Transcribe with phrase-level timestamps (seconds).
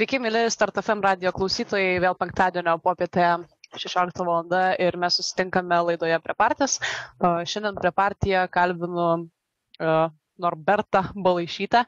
[0.00, 3.24] Sveiki, mėly StartFM radio klausytojai, vėl penktadienio popietę
[3.82, 4.46] 16 val.
[4.80, 6.78] ir mes susitinkame laidoje prie partijas.
[7.20, 9.08] Šiandien prie partiją kalbinu
[10.40, 11.84] Norbertą Balaišytę.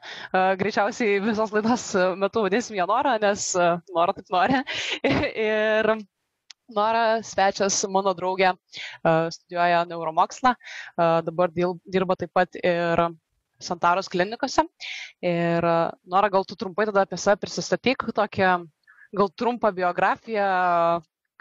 [0.61, 1.87] Greičiausiai visos laidos
[2.21, 3.47] metu vadinsim ją Norą, nes
[3.97, 4.61] Nora taip nori.
[5.47, 5.91] Ir
[6.69, 8.53] Nora svečias mano draugė
[9.01, 10.53] studijuoja neuromokslą,
[11.01, 13.07] dabar dirba taip pat ir
[13.61, 14.65] Santaros klinikose.
[15.21, 15.67] Ir
[16.09, 18.55] Nora, gal tu trumpai tada apie save prisistatyk, tokią
[19.13, 20.47] gal trumpą biografiją,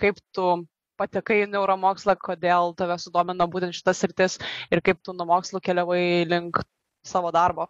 [0.01, 0.49] kaip tu
[1.01, 4.39] patekai į neuromokslą, kodėl tave sudomino būtent šitas rytis
[4.71, 6.61] ir kaip tu nuo mokslo keliavai link
[7.07, 7.67] savo darbo.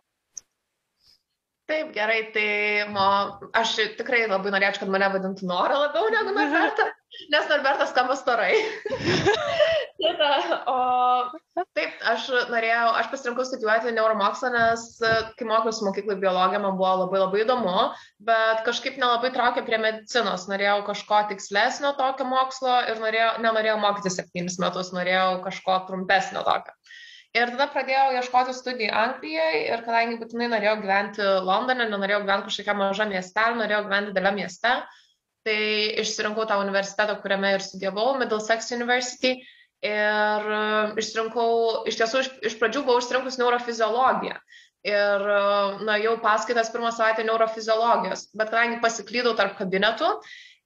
[1.72, 2.48] Taip, gerai, tai
[2.92, 3.04] mo,
[3.56, 6.84] aš tikrai labai norėčiau, kad mane vadintų Nora labiau negu Norberta,
[7.32, 8.58] nes Norbertas skamba storai.
[10.02, 10.28] Kita,
[10.68, 14.84] o taip, aš norėjau, aš pasirinkau studijuoti neuromokslą, nes
[15.38, 17.76] kai mokiausi mokyklai biologiją, man buvo labai labai įdomu,
[18.28, 24.12] bet kažkaip nelabai traukė prie medicinos, norėjau kažko tikslesnio tokio mokslo ir norėjau, nenorėjau mokyti
[24.12, 26.76] septynis metus, norėjau kažko trumpesnio tokio.
[27.32, 32.82] Ir tada pradėjau ieškoti studijų Anglijoje ir kadangi būtinai norėjau gyventi Londone, nenorėjau gyventi kažkokiam
[32.82, 34.72] mažam miestelį, norėjau gyventi dėlė mieste,
[35.48, 35.56] tai
[36.02, 39.38] išsirinkau tą universitetą, kuriame ir studijavau, Middlesex University.
[39.82, 40.44] Ir
[41.00, 41.48] išsirinkau,
[41.90, 44.36] iš tiesų, iš, iš pradžių buvau išsirinkus neurofiziologiją.
[44.86, 45.24] Ir,
[45.86, 50.12] na, jau paskaitas pirmą savaitę neurofiziologijos, bet kadangi pasiklydau tarp kabinetų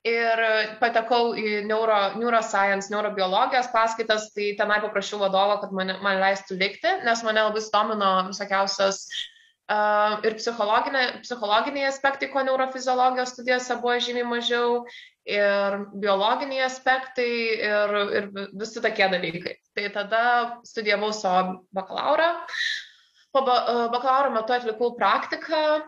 [0.06, 0.42] ir
[0.80, 6.92] patekau į neuro, neuroscience, neurobiologijos paskaitas, tai tenai paprašiau vadovo, kad man, man leistų likti,
[7.06, 9.02] nes mane labai stomino visokiausias
[9.72, 14.84] uh, ir psichologiniai aspektai, ko neurofiziologijos studijose buvo žymiai mažiau,
[15.26, 17.30] ir biologiniai aspektai,
[17.66, 19.56] ir, ir visi tokie dalykai.
[19.74, 20.22] Tai tada
[20.66, 22.30] studijavau savo bakalauro.
[23.34, 25.82] Po bakalauro metu atlikau praktiką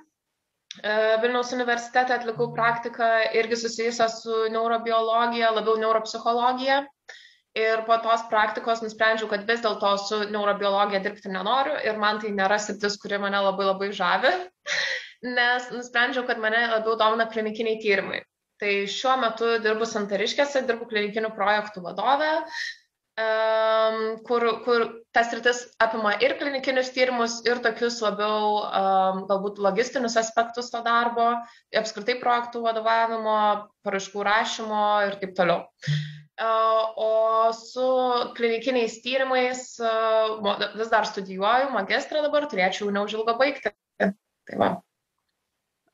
[1.22, 3.08] Vilniaus universitete atlikau praktiką
[3.40, 6.82] irgi susijusią su neurobiologija, labiau neuropsichologija.
[7.58, 12.30] Ir po tos praktikos nusprendžiau, kad vis dėlto su neurobiologija dirbti nenoriu ir man tai
[12.36, 14.30] nėra sritis, kuri mane labai labai žavi,
[15.38, 18.20] nes nusprendžiau, kad mane labiau domina klinikiniai tyrimai.
[18.62, 22.30] Tai šiuo metu dirbu Santariškėse, dirbu klinikinių projektų vadovę,
[23.18, 24.84] um, kur, kur
[25.14, 31.30] tas rytis apima ir klinikinius tyrimus, ir tokius labiau um, galbūt logistinius aspektus to darbo,
[31.76, 33.40] apskritai projektų vadovavimo,
[33.86, 35.66] paraškų rašymo ir taip toliau.
[36.38, 37.12] Uh, o
[37.56, 37.84] su
[38.38, 40.38] klinikiniais tyrimais uh,
[40.78, 43.74] vis dar studijuoju, magistrą dabar turėčiau neužilgo baigti.
[43.98, 44.68] Tai va.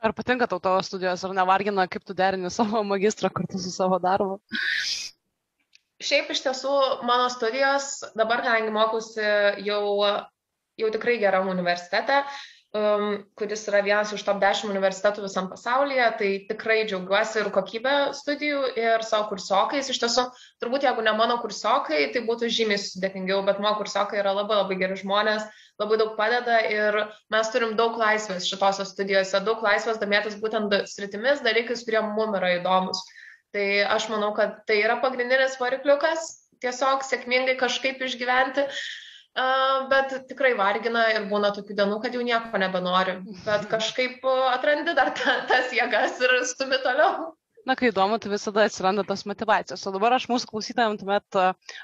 [0.05, 3.97] Ar patinka tau tavo studijos, ar nevargina, kaip tu derini savo magistrą kartu su savo
[3.97, 4.37] darbu?
[6.03, 6.73] Šiaip iš tiesų
[7.07, 9.23] mano studijos, dabar kadangi mokusi
[9.63, 9.85] jau,
[10.81, 12.25] jau tikrai geram universitete,
[12.75, 17.95] um, kuris yra vienas iš top 10 universitetų visam pasaulyje, tai tikrai džiaugiuosi ir kokybę
[18.19, 19.91] studijų ir savo kursiokais.
[19.95, 20.27] Iš tiesų,
[20.63, 24.81] turbūt jeigu ne mano kursiokai, tai būtų žymiai sudėtingiau, bet mano kursiokai yra labai labai
[24.83, 25.47] geri žmonės,
[25.81, 31.45] labai daug padeda ir mes turim daug laisvės šitose studijose, daug laisvės domėtis būtent sritimis,
[31.47, 33.07] dalykais, kurie mum yra įdomus.
[33.55, 36.27] Tai aš manau, kad tai yra pagrindinis varikliukas,
[36.65, 38.67] tiesiog sėkmingai kažkaip išgyventi.
[38.67, 44.23] Uh, bet tikrai vargina ir būna tokių dienų, kad jau nieko nebenori, bet kažkaip
[44.53, 47.33] atrandi dar ta, tas jėgas ir stumi toliau.
[47.65, 49.83] Na, kai įdomu, tai visada atsiranda tas motivacijos.
[49.89, 51.39] O dabar aš mūsų klausytājams tuomet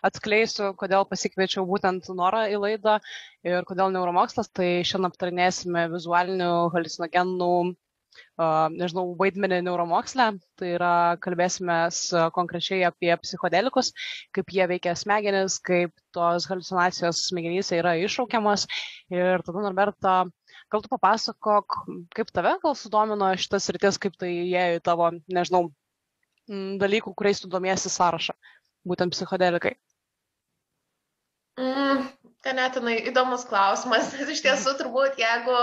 [0.04, 2.98] atskleisiu, kodėl pasikviečiau būtent Norą į laidą
[3.48, 4.52] ir kodėl neuromokslas.
[4.52, 7.54] Tai šiandien aptarinėsime vizualinių halucinogenų
[8.74, 10.26] nežinau, vaidmenį neuromokslę,
[10.58, 11.78] tai yra kalbėsime
[12.36, 13.92] konkrečiai apie psichodelikus,
[14.36, 18.66] kaip jie veikia smegenis, kaip tos halucinacijos smegenyse yra iššaukiamas.
[19.12, 20.14] Ir tada, Norberta,
[20.70, 21.82] gal tu papasakok,
[22.16, 25.68] kaip tave gal sudomino šitas rytis, kaip tai įėjo į tavo, nežinau,
[26.50, 28.34] dalykų, kuriais tu domiesi sąrašą,
[28.88, 29.76] būtent psichodelikai.
[31.60, 32.08] Mm,
[32.46, 34.14] ganėtinai įdomus klausimas.
[34.34, 35.56] Iš tiesų, turbūt, jeigu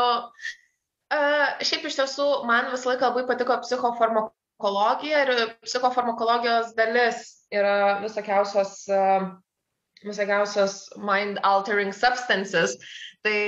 [1.12, 5.32] Šiaip iš tiesų man visą laiką labai patiko psichofarmakologija ir
[5.64, 7.22] psichofarmakologijos dalis
[7.54, 8.82] yra visokiausios,
[10.04, 12.76] visokiausios mind altering substances.
[13.24, 13.40] Tai,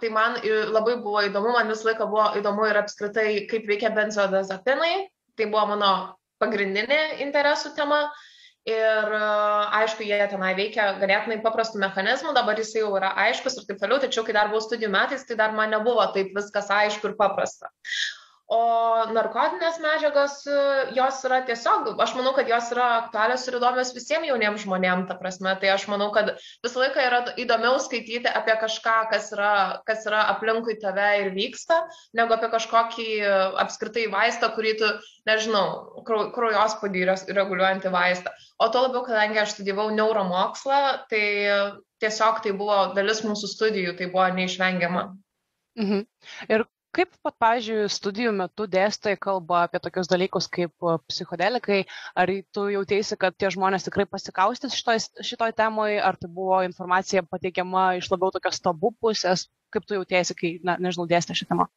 [0.00, 0.38] tai man
[0.72, 4.94] labai buvo įdomu, man visą laiką buvo įdomu ir apskritai, kaip veikia benzodiazepinai.
[5.36, 5.92] Tai buvo mano
[6.40, 8.06] pagrindinė interesų tema.
[8.06, 8.25] Uh,
[8.66, 13.78] Ir aišku, jie tenai veikia ganėtinai paprastų mechanizmų, dabar jis jau yra aiškus ir taip
[13.78, 17.14] toliau, tačiau kai dar buvau studijų metais, tai dar man nebuvo taip viskas aišku ir
[17.20, 17.70] paprasta.
[18.46, 18.58] O
[19.10, 20.36] narkotinės medžiagos,
[20.94, 25.16] jos yra tiesiog, aš manau, kad jos yra aktualios ir įdomios visiems jauniems žmonėms, ta
[25.18, 25.50] prasme.
[25.58, 26.30] Tai aš manau, kad
[26.62, 29.54] visą laiką yra įdomiau skaityti apie kažką, kas yra,
[29.88, 31.80] kas yra aplinkui tave ir vyksta,
[32.14, 33.08] negu apie kažkokį
[33.64, 34.92] apskritai vaistą, kurį tu,
[35.26, 35.66] nežinau,
[36.06, 37.02] kraujospūdį
[37.34, 38.36] reguliuojantį vaistą.
[38.62, 41.26] O to labiau, kadangi aš studijavau neuromokslą, tai
[41.98, 45.08] tiesiog tai buvo dalis mūsų studijų, tai buvo neišvengiama.
[45.82, 46.06] Mhm.
[46.46, 51.82] Ir kaip pat pavyzdžiui studijų metu dėstytojai kalba apie tokius dalykus kaip psichodelikai?
[52.16, 55.98] Ar tu jauteisi kad tie žmonės tikrai pasikaustys šitoj šitoj temoj?
[56.00, 59.48] Ar tai buvo informacija pateikiama iš labiau tokios tabu pusės?
[59.74, 61.68] Kaip tu jautiesi kai na nežinau dėstė šią temą?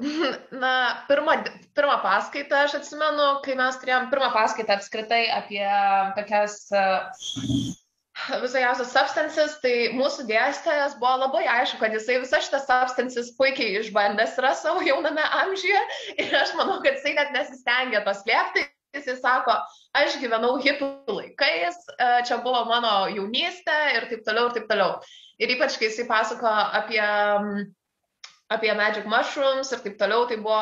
[0.62, 0.72] Na,
[1.08, 1.34] pirmą,
[1.76, 5.66] pirmą paskaitą aš atsimenu, kai mes turėjom pirmą paskaitą apskritai apie
[6.16, 6.56] tokias
[8.44, 14.36] visokiausias substances, tai mūsų dėstytojas buvo labai aišku, kad jisai visas šitas substances puikiai išbandęs
[14.40, 15.80] yra savo jauname amžiuje
[16.24, 18.66] ir aš manau, kad jisai net nesistengė to slėpti.
[18.90, 19.54] Jisai sako,
[19.94, 24.96] aš gyvenau hipių laikais, e, čia buvo mano jaunystė ir taip toliau ir taip toliau.
[25.38, 27.04] Ir ypač, kai jisai pasako apie,
[28.50, 30.58] apie magic mushrooms ir taip toliau, tai buvo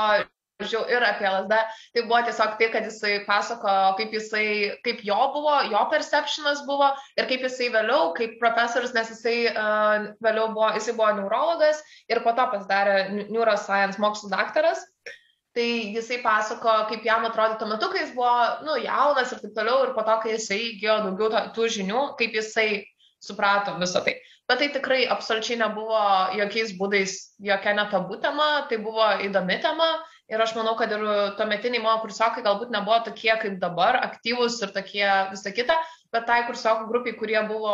[0.58, 1.58] ir apie lasdą,
[1.94, 6.90] tai buvo tiesiog tai, kad jisai pasako, kaip, jisai, kaip jo buvo, jo perceptionas buvo
[7.16, 12.22] ir kaip jisai vėliau, kaip profesorius, nes jisai uh, vėliau buvo, jisai buvo neurologas ir
[12.25, 14.82] po to pasidarė neuroscience mokslų daktaras.
[15.55, 18.34] Tai jisai pasako, kaip jam atrodė tuo metu, kai jis buvo
[18.66, 22.02] nu, jaunas ir taip toliau, ir po to, kai jisai įgijo daugiau to, tų žinių,
[22.19, 22.69] kaip jisai
[23.22, 24.19] suprato visą tai.
[24.49, 25.99] Bet tai tikrai absoliučiai nebuvo
[26.38, 29.88] jokiais būdais jokia netabų tema, tai buvo įdomi tema
[30.28, 31.04] Ir aš manau, kad ir
[31.38, 35.76] tuometiniai mano kursiokai galbūt nebuvo tokie kaip dabar, aktyvūs ir tokie visą kitą,
[36.12, 37.72] bet tai kursiokų grupiai, kurie buvo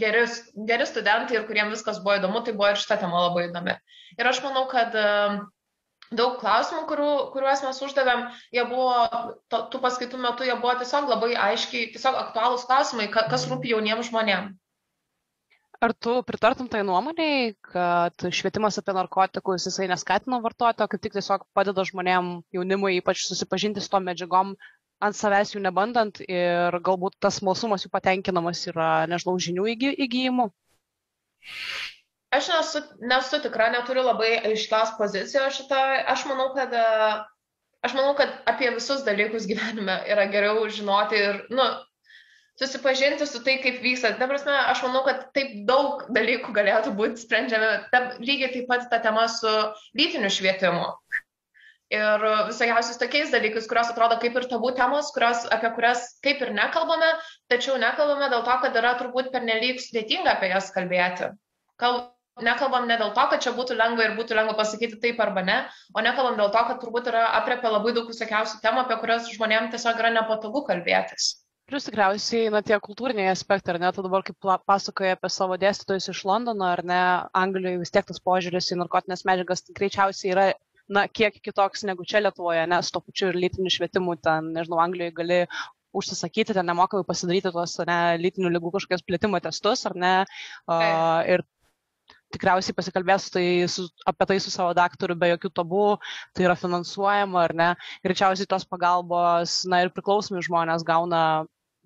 [0.00, 0.24] geri,
[0.70, 3.76] geri studentai ir kuriems viskas buvo įdomu, tai buvo ir šita tema labai įdomi.
[4.18, 5.38] Ir aš manau, kad um,
[6.10, 8.26] daug klausimų, kurių, kuriuos mes uždavėm,
[8.58, 8.98] jie buvo,
[9.46, 14.10] to, tų paskaitų metu, jie buvo tiesiog labai aiškiai, tiesiog aktualūs klausimai, kas rūpi jauniems
[14.10, 14.56] žmonėms.
[15.78, 21.14] Ar tu pritartum tai nuomonėjai, kad švietimas apie narkotikus jisai neskatina vartoti, o kaip tik
[21.14, 24.56] tiesiog padeda žmonėm, jaunimui ypač susipažinti su tom medžiagom
[25.06, 30.48] ant savęs jų nebandant ir galbūt tas smalsumas jų patenkinamas yra, nežinau, žinių įgy, įgyjimu?
[32.34, 32.82] Aš nesu,
[33.12, 35.78] nesu tikra, neturiu labai aiškios pozicijos šitą.
[36.10, 36.74] Aš manau, kad
[37.86, 41.70] aš manau, kad apie visus dalykus gyvenime yra geriau žinoti ir, nu,
[42.58, 44.16] susipažinti su tai, kaip vyksta.
[44.18, 47.70] Ta prasme, aš manau, kad taip daug dalykų galėtų būti sprendžiami.
[47.92, 49.52] Ta, lygiai taip pat ta tema su
[49.98, 50.90] lytiniu švietimu.
[51.94, 56.52] Ir visokiausiais tokiais dalykais, kurios atrodo kaip ir tabų temos, kurios, apie kurias kaip ir
[56.52, 57.08] nekalbame,
[57.48, 61.30] tačiau nekalbame dėl to, kad yra turbūt pernelyg sudėtinga apie jas kalbėti.
[61.80, 62.02] Kal,
[62.44, 65.58] nekalbam ne dėl to, kad čia būtų lengva ir būtų lengva pasakyti taip arba ne,
[65.96, 69.72] o nekalbam dėl to, kad turbūt yra apriepia labai daug visokiausių temų, apie kurias žmonėms
[69.72, 71.38] tiesiog yra nepatogu kalbėtis.
[71.68, 76.08] Plius tikriausiai, na, tie kultūriniai aspektai, ar ne, tu dabar kaip pasakoji apie savo dėstytojus
[76.14, 77.00] iš Londono, ar ne,
[77.36, 80.46] Anglijoje vis tiek tas požiūris į narkotinės medžiagas greičiausiai yra,
[80.88, 85.12] na, kiek kitoks negu čia Lietuvoje, nes to pačiu ir lytiniu švietimu, ten, nežinau, Anglijoje
[85.18, 85.42] gali
[86.00, 90.14] užsisakyti, ten nemokamai pasidaryti tuos ne, lytinių lygų kažkokios plėtimo testus, ar ne,
[90.72, 91.44] uh, ir
[92.32, 95.84] tikriausiai pasikalbės tai su, apie tai su savo daktaru be jokių tabų,
[96.32, 97.68] tai yra finansuojama ar ne.
[98.04, 101.22] Greičiausiai tos pagalbos, na ir priklausomi žmonės gauna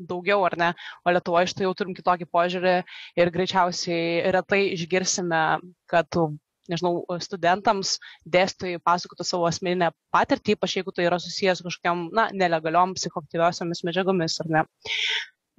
[0.09, 0.71] daugiau, ar ne?
[1.05, 2.79] O Lietuvoje iš tai jau turim kitokį požiūrį
[3.21, 5.43] ir greičiausiai retai išgirsime,
[5.91, 6.23] kad
[6.71, 7.97] nežinau, studentams
[8.29, 13.83] dėstytojai pasakotų savo asmeninę patirtį, ypač jeigu tai yra susijęs su kažkokiam, na, nelegaliom psichoktyviosiomis
[13.89, 14.65] medžiagomis, ar ne.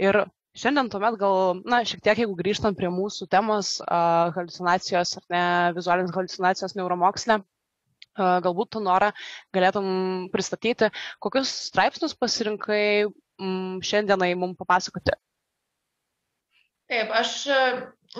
[0.01, 0.23] Ir
[0.57, 5.43] šiandien tuomet gal, na, šiek tiek, jeigu grįžtant prie mūsų temos, uh, halucinacijos ar ne,
[5.77, 9.11] vizualinės halucinacijos neuromokslė, uh, galbūt tu norą
[9.55, 10.91] galėtum pristatyti,
[11.23, 12.85] kokius straipsnius pasirinkai
[13.43, 15.15] mm, šiandienai mums papasakoti?
[16.91, 17.59] Taip, aš e,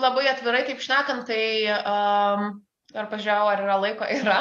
[0.00, 1.42] labai atvirai taip šnekant, tai
[1.74, 2.46] um,
[2.94, 4.38] ar pažiūrėjau, ar yra laiko, yra.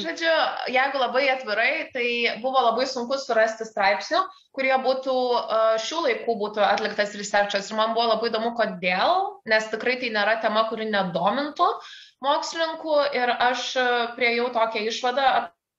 [0.00, 0.30] Žodžiu,
[0.74, 2.06] jeigu labai atvirai, tai
[2.44, 4.22] buvo labai sunku surasti straipsnių,
[4.56, 7.70] kurie būtų uh, šių laikų būtų atliktas researchas.
[7.70, 11.68] Ir man buvo labai įdomu, kodėl, nes tikrai tai nėra tema, kuri nedomintų
[12.24, 12.96] mokslininkų.
[13.16, 13.84] Ir aš e,
[14.16, 15.28] priejau tokią išvadą,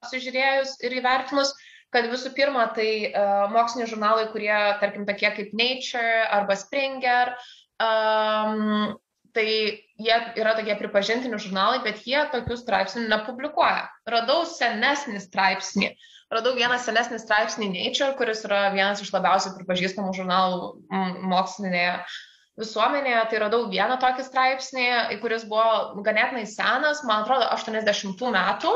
[0.01, 1.53] apsižiūrėjus ir įvertinus,
[1.91, 7.33] kad visų pirma, tai uh, moksliniai žurnalai, kurie, tarkim, tokie kaip Nature arba Springer,
[7.83, 8.95] um,
[9.35, 9.47] tai
[9.99, 13.85] jie yra tokie pripažintini žurnalai, bet jie tokių straipsnių nepublikuoja.
[14.09, 15.93] Radau senesnį straipsnį.
[16.31, 20.73] Radau vieną senesnį straipsnį Nature, kuris yra vienas iš labiausiai pripažįstamų žurnalų
[21.31, 21.95] mokslinėje
[22.59, 24.85] visuomenėje, tai radau vieną tokį straipsnį,
[25.23, 28.73] kuris buvo ganėtinai senas, man atrodo, 80 metų,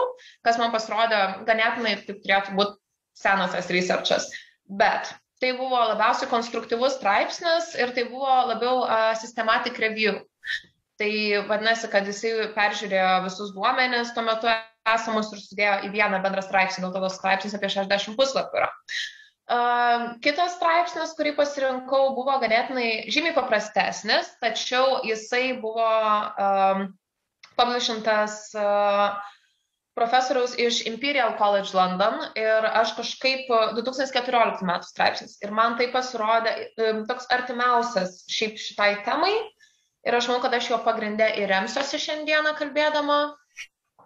[0.47, 2.79] kas man pasirodė ganėtinai, taip turėtų būti
[3.15, 4.29] senas tas researchas.
[4.65, 10.19] Bet tai buvo labiausiai konstruktyvus straipsnis ir tai buvo labiau uh, systematic review.
[10.99, 11.11] Tai
[11.49, 14.47] vadinasi, kad jisai peržiūrėjo visus duomenis tuo metu
[14.87, 18.69] esamus ir sudėjo į vieną bendrą straipsnį, dėl to tos straipsnis apie 60 puslapių yra.
[19.45, 26.87] Uh, kitas straipsnis, kurį pasirinkau, buvo ganėtinai žymiai paprastesnis, tačiau jisai buvo um,
[27.59, 29.19] publishintas uh,
[29.95, 33.47] profesoriaus iš Imperial College London ir aš kažkaip
[33.79, 36.55] 2014 metų straipsnis ir man tai pasirodė
[37.07, 39.33] toks artimiausias šiaip šitai temai
[40.05, 43.19] ir aš manau, kad aš jo pagrindę ir remsiuosi šiandieną kalbėdama.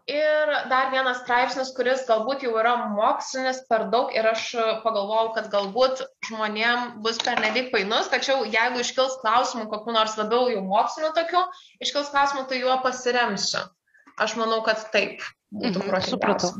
[0.10, 4.46] Ir dar vienas straipsnis, kuris galbūt jau yra mokslinis per daug ir aš
[4.82, 10.50] pagalvojau, kad galbūt žmonėm bus per nedik painus, tačiau jeigu iškils klausimų, kokiu nors labiau
[10.50, 11.44] jau moksliniu tokiu,
[11.86, 13.62] iškils klausimų, tai juo pasiremsiu.
[14.18, 15.22] Aš manau, kad taip
[15.54, 16.54] mhm, supratau.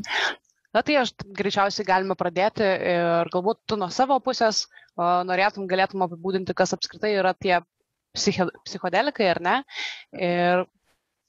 [0.70, 4.68] Na tai aš greičiausiai galime pradėti ir galbūt tu nuo savo pusės
[4.98, 7.58] norėtum, galėtum apibūdinti, kas apskritai yra tie
[8.14, 9.56] psichodelikai, ar ne?
[10.14, 10.62] Ir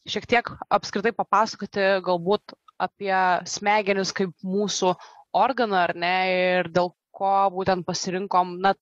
[0.10, 3.18] šiek tiek apskritai papasakoti galbūt apie
[3.50, 4.94] smegenis kaip mūsų
[5.38, 6.16] organą, ar ne?
[6.38, 8.76] Ir dėl ko būtent pasirinkom, na,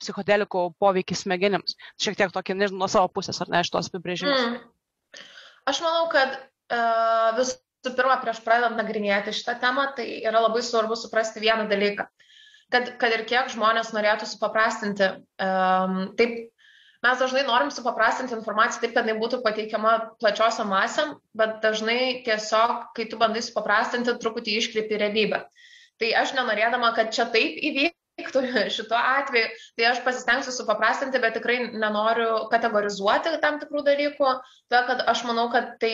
[0.00, 1.76] psichodelikų poveikį smegenims.
[2.00, 4.42] Šiek tiek tokį, nežinau, nuo savo pusės, ar ne, iš tos apibrėžimus.
[4.42, 5.22] Mm.
[5.72, 7.56] Aš manau, kad uh, visų
[7.94, 12.06] pirma, prieš pradedant nagrinėti šitą temą, tai yra labai svarbu suprasti vieną dalyką.
[12.74, 15.06] Kad, kad ir kiek žmonės norėtų supaprastinti,
[15.38, 16.48] um, taip
[17.06, 22.88] mes dažnai norim supaprastinti informaciją taip, kad jinai būtų pateikiama plačiosiam masėm, bet dažnai tiesiog,
[22.96, 25.44] kai tu bandai supaprastinti, truputį iškreipi realybę.
[26.02, 27.60] Tai aš nenorėdama, kad čia taip
[28.16, 28.42] įvyktų
[28.76, 34.32] šituo atveju, tai aš pasistengsiu supaprastinti, bet tikrai nenoriu kategorizuoti tam tikrų dalykų,
[34.70, 35.92] todėl kad aš manau, kad tai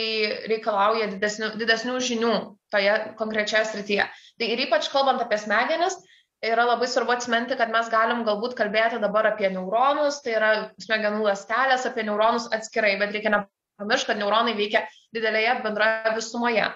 [0.51, 2.35] reikalauja didesnių, didesnių žinių
[2.73, 4.09] toje konkrečioje srityje.
[4.39, 5.99] Tai ir ypač kalbant apie smegenis,
[6.43, 10.53] yra labai svarbu atsiminti, kad mes galim galbūt kalbėti dabar apie neuronus, tai yra
[10.83, 16.71] smegenų lastelės, apie neuronus atskirai, bet reikia nepamiršti, kad neuronai veikia didelėje bendroje visumoje.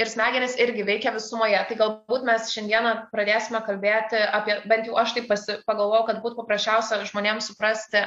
[0.00, 1.58] Ir smegenys irgi veikia visumoje.
[1.68, 6.38] Tai galbūt mes šiandieną pradėsime kalbėti apie, bent jau aš taip pasi, pagalvojau, kad būtų
[6.40, 8.06] paprasčiausia žmonėms suprasti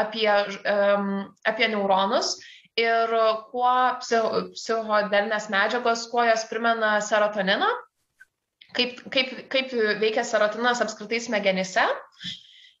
[0.00, 0.30] apie,
[0.64, 1.12] um,
[1.44, 2.38] apie neuronus
[2.80, 3.12] ir
[3.50, 7.68] kuo psichodelinės medžiagos, kuo jos primena serotoniną
[8.76, 9.72] kaip, kaip, kaip
[10.02, 11.84] veikia serotonas apskritai smegenyse.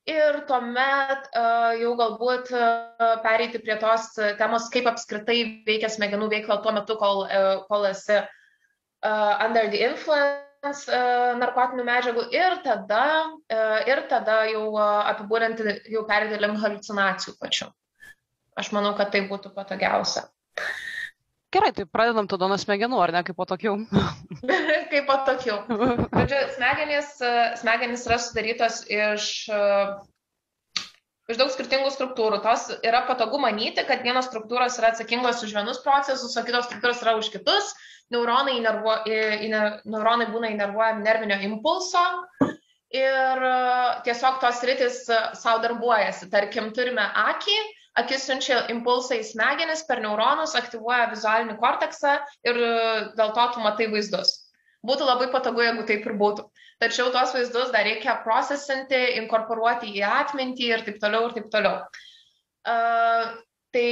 [0.08, 6.60] Ir tuomet uh, jau galbūt uh, pereiti prie tos temos, kaip apskritai veikia smegenų veikla
[6.64, 8.22] tuo metu, kol, uh, kol esi
[9.00, 10.84] under the influence
[11.40, 13.04] narkotinių medžiagų ir tada,
[13.88, 17.70] ir tada jau apibūdinti, jau perėti link halucinacijų pačių.
[18.60, 20.26] Aš manau, kad tai būtų patogiausia.
[21.50, 23.72] Gerai, tai pradedam tada nuo smegenų, ar ne, kaip po tokių?
[24.92, 25.56] kaip po tokių.
[26.14, 27.08] Žodžiu, smegenys,
[27.58, 29.24] smegenys yra sudarytos iš,
[31.26, 32.38] iš daug skirtingų struktūrų.
[32.44, 37.02] Tos yra patogu manyti, kad vienos struktūros yra atsakingos už vienus procesus, o kitos struktūros
[37.02, 37.74] yra už kitus.
[38.14, 39.50] Neuronai, nervo, į, į,
[39.90, 42.04] neuronai būna įnervuojami nervinio impulso.
[42.94, 43.42] Ir
[44.06, 46.30] tiesiog tos rytis savo darbuojasi.
[46.30, 47.58] Tarkim, turime akį,
[47.98, 52.16] akis siunčia impulsą į smegenis per neuronus, aktyvuoja vizualinį korteksą
[52.46, 52.72] ir e,
[53.18, 54.36] dėl to tu matai vaizdus.
[54.86, 56.46] Būtų labai patogu, jeigu taip ir būtų.
[56.80, 61.82] Tačiau tuos vaizdus dar reikia procesinti, inkorporuoti į atmintį ir taip toliau ir taip toliau.
[62.64, 63.34] Uh,
[63.74, 63.90] tai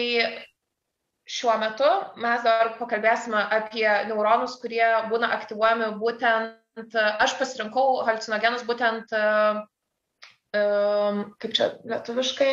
[1.29, 1.89] šiuo metu
[2.25, 9.61] mes dar pakalbėsime apie neuronus, kurie būna aktyvuojami būtent, aš pasirinkau halucinogenus būtent, uh,
[10.57, 12.53] um, kaip čia lietuviškai,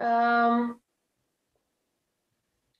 [0.00, 0.80] Um,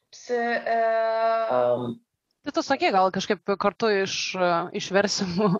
[0.09, 0.39] psi,
[0.73, 1.99] um,
[2.47, 4.15] tai tu sakė, gal kažkaip kartu iš,
[4.81, 5.50] išversimų.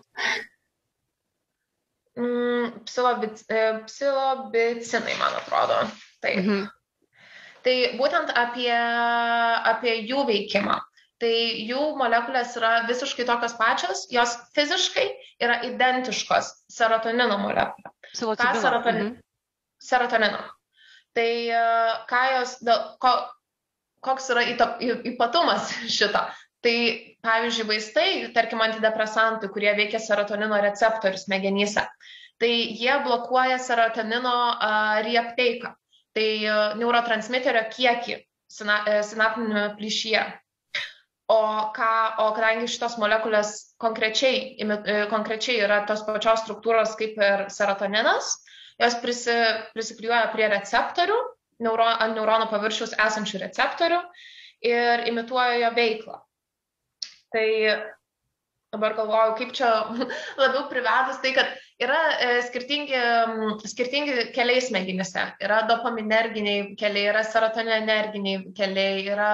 [2.17, 5.77] Mm, psilobic, e, psilobicinai, man atrodo.
[6.21, 6.41] Taip.
[6.41, 6.65] Mhm.
[7.61, 8.73] Tai būtent apie,
[9.71, 10.79] apie jų veikimą.
[11.21, 11.35] Tai
[11.69, 15.05] jų molekulės yra visiškai tokios pačios, jos fiziškai
[15.45, 17.93] yra identiškos serotonino molekulė.
[18.17, 19.11] Serotonino?
[19.13, 19.13] Mhm.
[19.81, 20.41] Serotonino.
[21.17, 21.63] Tai e,
[22.07, 22.55] ką jos,
[23.03, 23.11] ko,
[24.05, 24.45] koks yra
[25.11, 26.23] ypatumas šito?
[26.61, 26.75] Tai
[27.25, 31.87] pavyzdžiui, vaistai, tarkim, antidepresantai, kurie veikia serotonino receptorių smegenyse,
[32.41, 35.71] tai jie blokuoja serotonino uh, reapteiką,
[36.13, 40.23] tai uh, neurotransmiterio kiekį sina, uh, sinaptinėme plyšyje.
[41.31, 41.41] O,
[41.73, 41.91] ką,
[42.21, 44.57] o kadangi šitos molekulės konkrečiai,
[45.09, 48.33] konkrečiai yra tos pačios struktūros kaip ir serotoninas,
[48.81, 49.37] jos prisi,
[49.75, 51.19] prisiklijuoja prie receptorių
[51.61, 54.01] neuro, ant neurono paviršiaus esančių receptorių
[54.65, 56.19] ir imituoja jo veiklą.
[57.31, 57.47] Tai
[58.71, 59.69] dabar galvoju, kaip čia
[60.41, 63.01] labiau privedus tai, kad yra e, skirtingi,
[63.67, 65.27] skirtingi keliai smegenyse.
[65.43, 69.31] Yra dopaminerginiai keliai, yra serotoninerginiai keliai, yra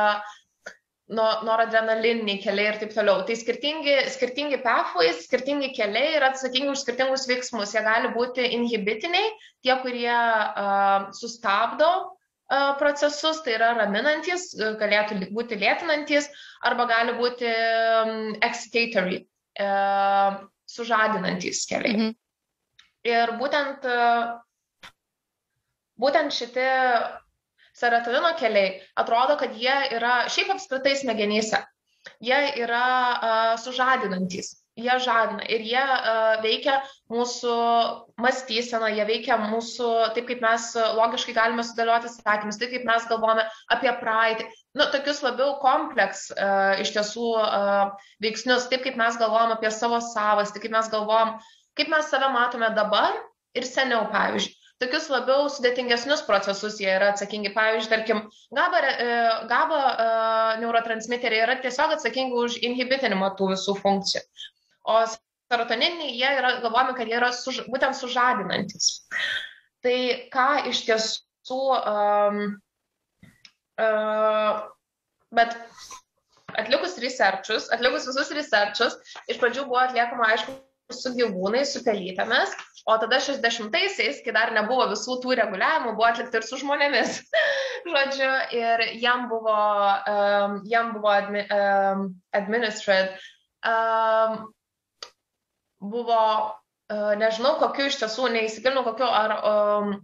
[1.07, 3.21] noradrenalininiai keliai ir taip toliau.
[3.27, 7.71] Tai skirtingi, skirtingi pathways, skirtingi keliai yra atsakingi už skirtingus veiksmus.
[7.75, 9.31] Jie gali būti inhibitiniai,
[9.63, 16.27] tie, kurie uh, sustabdo uh, procesus, tai yra raminantis, galėtų būti lėtinantis,
[16.67, 19.21] arba gali būti um, excitatory,
[19.63, 21.95] uh, sužadinantis keliai.
[21.95, 22.17] Mhm.
[23.07, 24.91] Ir būtent, uh,
[25.95, 26.67] būtent šitie
[27.77, 31.59] serotonino keliai, atrodo, kad jie yra šiaip apskritai smegenyse,
[32.23, 36.79] jie yra uh, sužadinantys, jie žadina ir jie uh, veikia
[37.13, 37.53] mūsų
[38.23, 40.67] mąstyseną, jie veikia mūsų, taip kaip mes
[40.97, 46.77] logiškai galime sudėlioti sakymus, taip kaip mes galvome apie praeitį, nu, tokius labiau kompleks uh,
[46.81, 51.35] iš tiesų uh, veiksnius, taip kaip mes galvojam apie savo savastį, kaip mes galvojam,
[51.77, 53.19] kaip mes save matome dabar
[53.57, 57.53] ir seniau, pavyzdžiui tokius labiau sudėtingesnius procesus jie yra atsakingi.
[57.55, 58.21] Pavyzdžiui, tarkim,
[58.57, 59.15] GABA, e,
[59.49, 60.09] GABA e,
[60.63, 64.23] neurotransmiteriai yra tiesiog atsakingi už inhibitinimą tų visų funkcijų.
[64.87, 68.91] O serotoniniai, jie yra, galvojame, kad jie yra suž, būtent sužadinantis.
[69.85, 69.97] Tai
[70.33, 72.41] ką iš tiesų, um,
[73.81, 74.63] uh,
[75.37, 75.57] bet
[76.57, 78.97] atlikus researchus, atlikus visus researchus,
[79.29, 80.55] iš pradžių buvo atliekama, aišku,
[80.93, 82.53] su gyvūnais, su pelytėmis,
[82.87, 87.19] o tada 60-aisiais, kai dar nebuvo visų tų reguliavimų, buvo atlikta ir su žmonėmis.
[87.87, 89.57] Žodžiu, ir jam buvo,
[90.11, 93.19] um, jam buvo admi, um, administrated,
[93.67, 94.47] um,
[95.83, 96.21] buvo,
[96.91, 99.95] uh, nežinau, kokiu iš tiesų, neįsigilinau, kokiu ar um,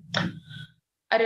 [1.13, 1.23] ar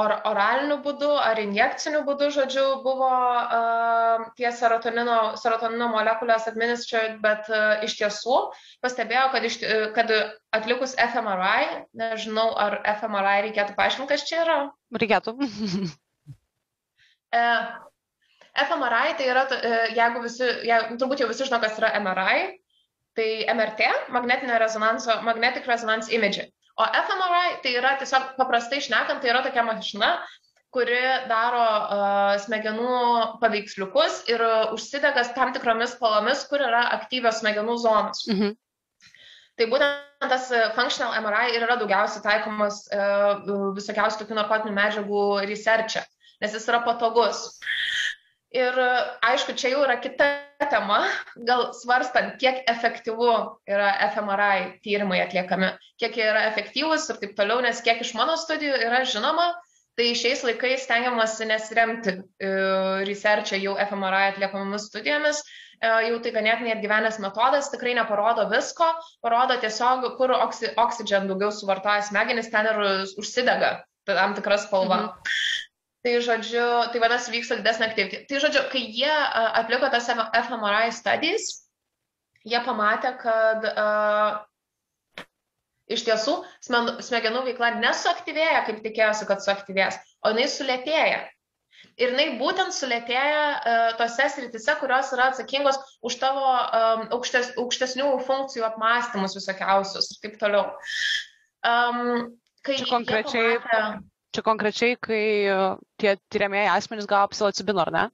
[0.00, 7.50] or, oraliniu būdu, ar injekciniu būdu, žodžiu, buvo uh, tie serotonino, serotonino molekulės administruojant, bet
[7.52, 8.38] uh, iš tiesų
[8.84, 9.58] pastebėjau, kad, iš,
[9.96, 10.12] kad
[10.56, 14.58] atlikus fMRI, nežinau, ar fMRI reikėtų paaiškinti, kas čia yra.
[14.96, 15.36] Reikėtų.
[17.36, 17.62] uh,
[18.66, 19.46] fMRI tai yra,
[19.96, 22.52] jeigu visi, jeigu, turbūt jau visi žino, kas yra MRI,
[23.16, 23.80] tai MRT,
[24.12, 26.52] magnetinio rezonanso, magnetic resonance imaging.
[26.76, 30.10] O fMRI tai yra tiesiog paprastai šnekant, tai yra tokia mašina,
[30.76, 30.98] kuri
[31.30, 32.96] daro uh, smegenų
[33.40, 38.26] paveiksliukus ir uh, užsidega tam tikromis spalvomis, kur yra aktyvios smegenų zonos.
[38.28, 38.52] Mhm.
[39.56, 43.40] Tai būtent tas functional MRI ir yra daugiausiai taikomas uh,
[43.76, 46.04] visokiausių tokių narkotinių medžiagų researche,
[46.44, 47.46] nes jis yra patogus.
[48.54, 48.76] Ir
[49.26, 50.28] aišku, čia jau yra kita
[50.70, 51.00] tema,
[51.48, 53.32] gal svarstant, kiek efektyvu
[53.68, 58.36] yra fMRI tyrimai atliekami, kiek jie yra efektyvūs ir taip toliau, nes kiek iš mano
[58.38, 59.50] studijų yra žinoma,
[59.96, 65.42] tai šiais laikais stengiamasi nesiremti uh, researchą jau fMRI atliekamomis studijomis,
[65.82, 68.88] uh, jau tai ganėtinai atgyvenęs metodas, tikrai neparodo visko,
[69.24, 72.82] parodo tiesiog, kur oksi, oksigen daugiau suvartoja smegenis, ten ir
[73.18, 75.02] užsidega tam tikra spalva.
[75.02, 75.34] Mhm.
[76.06, 76.64] Tai žodžiu,
[76.94, 78.18] tai vadinasi vyksta didesnė aktyvitė.
[78.30, 79.14] Tai žodžiu, kai jie
[79.58, 81.48] atliko tas fMRI studijas,
[82.46, 85.24] jie pamatė, kad uh,
[85.90, 91.24] iš tiesų smegenų veikla nesuaktyvėja, kaip tikėjosi, kad suaktyvės, o jinai sulėtėja.
[91.98, 98.12] Ir jinai būtent sulėtėja uh, tose sritise, kurios yra atsakingos už tavo um, aukštes, aukštesnių
[98.30, 100.68] funkcijų apmąstymus visokiausius ir taip toliau.
[101.66, 104.04] Um, kai Čia konkrečiai pamatė,
[104.36, 105.48] Čia konkrečiai, kai
[106.00, 108.04] tie tyriamieji asmenys gavo psilocibino, ar ne?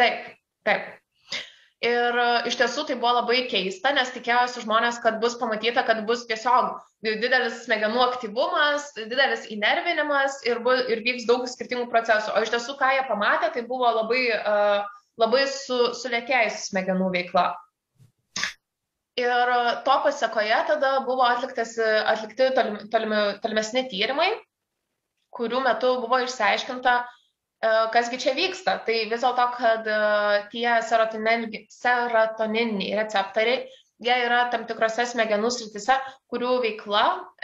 [0.00, 0.30] Taip,
[0.68, 0.94] taip.
[1.84, 6.02] Ir e, iš tiesų tai buvo labai keista, nes tikėjosi žmonės, kad bus pamatyta, kad
[6.08, 12.32] bus tiesiog didelis smegenų aktyvumas, didelis įnervinimas ir, bu, ir vyks daug skirtingų procesų.
[12.32, 14.88] O iš tiesų, ką jie pamatė, tai buvo labai, uh,
[15.20, 17.46] labai su, sulėtėjusi smegenų veikla.
[19.20, 19.52] Ir
[19.84, 24.32] to pasiekoje tada buvo atliktas, atlikti tolim, tolim, tolimesni tyrimai
[25.36, 27.06] kurių metu buvo išsiaiškinta, e,
[27.94, 28.72] kasgi čia vyksta.
[28.86, 29.92] Tai vis dėlto, kad e,
[30.52, 33.58] tie serotoniniai receptoriai,
[34.06, 35.96] jie yra tam tikrose smegenų sritise,
[36.32, 37.04] kurių veikla,
[37.40, 37.42] e,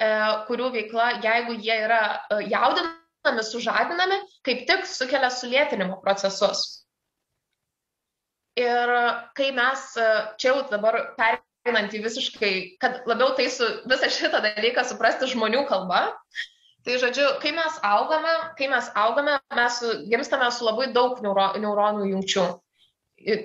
[0.51, 2.03] kurių veikla, jeigu jie yra
[2.49, 6.59] jaudinami, sužadinami, kaip tik sukelia sulėtinimo procesus.
[8.59, 8.87] Ir
[9.39, 14.83] kai mes čia jau dabar pereinant į visiškai, kad labiau tai su visą šitą dalyką
[14.85, 16.01] suprasti žmonių kalba,
[16.83, 22.09] Tai žodžiu, kai mes augame, kai mes augame, mes gimstame su labai daug neuro, neuronų
[22.11, 22.47] jungčių.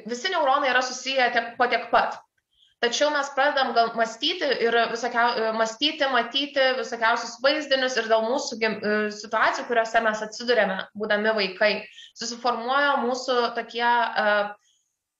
[0.09, 2.17] Visi neuronai yra susiję tiek, po tiek pat.
[2.77, 8.57] tačiau mes pradedam gal mąstyti ir visokiau, e, mąstyti, matyti visokiausius vaizdinius ir dėl mūsų
[8.61, 8.69] e,
[9.17, 11.71] situacijų, kuriuose mes atsidurėme, būdami vaikai,
[12.17, 14.51] susiformuoja mūsų tokie uh,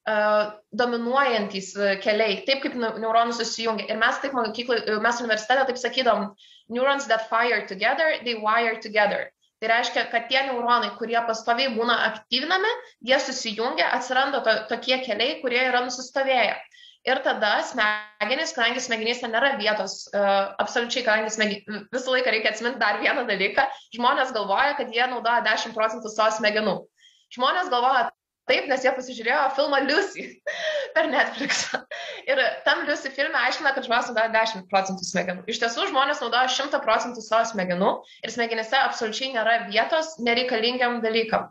[0.10, 1.72] uh, dominuojantys
[2.06, 3.90] keliai, taip kaip neuronų susijungia.
[3.90, 6.30] Ir mes taip mokyklai, mes universitete taip sakydom,
[6.70, 9.32] neurons that fire together, they wire together.
[9.58, 12.74] Tai reiškia, kad tie neuronai, kurie pastoviai būna aktyvinami,
[13.10, 16.58] jie susijungia, atsiranda to, tokie keliai, kurie yra nusistovėję.
[17.08, 21.88] Ir tada smegenys, kadangi smegenyse nėra vietos, uh, absoliučiai, kadangi smegen...
[21.94, 26.36] visą laiką reikia atsiminti dar vieną dalyką, žmonės galvoja, kad jie naudoja 10 procentų savo
[26.38, 26.76] smegenų.
[27.34, 28.10] Žmonės galvoja
[28.48, 30.24] Taip, nes jie pasižiūrėjo filmą Lucy
[30.96, 31.66] per Netflix.
[32.30, 35.44] Ir tam Lucy filme aiškina, kad žmonės naudoja 10 procentų smegenų.
[35.52, 37.92] Iš tiesų, žmonės naudoja 100 procentų savo smegenų
[38.24, 41.50] ir smegenyse absoliučiai nėra vietos nereikalingiam dalykam.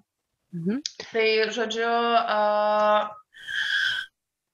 [0.56, 0.80] Mhm.
[1.10, 3.10] Tai žodžiu, uh,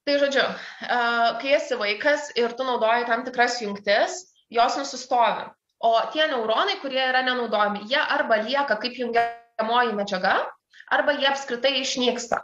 [0.09, 4.19] tai žodžiu, uh, kai esi vaikas ir tu naudoji tam tikras jungtis,
[4.51, 5.47] jos nusistovi.
[5.83, 10.35] O tie neuronai, kurie yra nenaudojami, jie arba lieka kaip jungiamoji medžiaga,
[10.93, 12.43] arba jie apskritai išnyksta.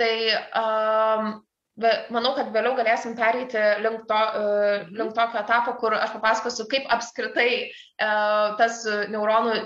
[0.00, 0.12] Tai
[0.58, 1.32] um,
[2.12, 6.88] manau, kad vėliau galėsim pereiti link, to, uh, link tokio etapo, kur aš papasakosiu, kaip
[6.96, 9.58] apskritai uh, tas neuronų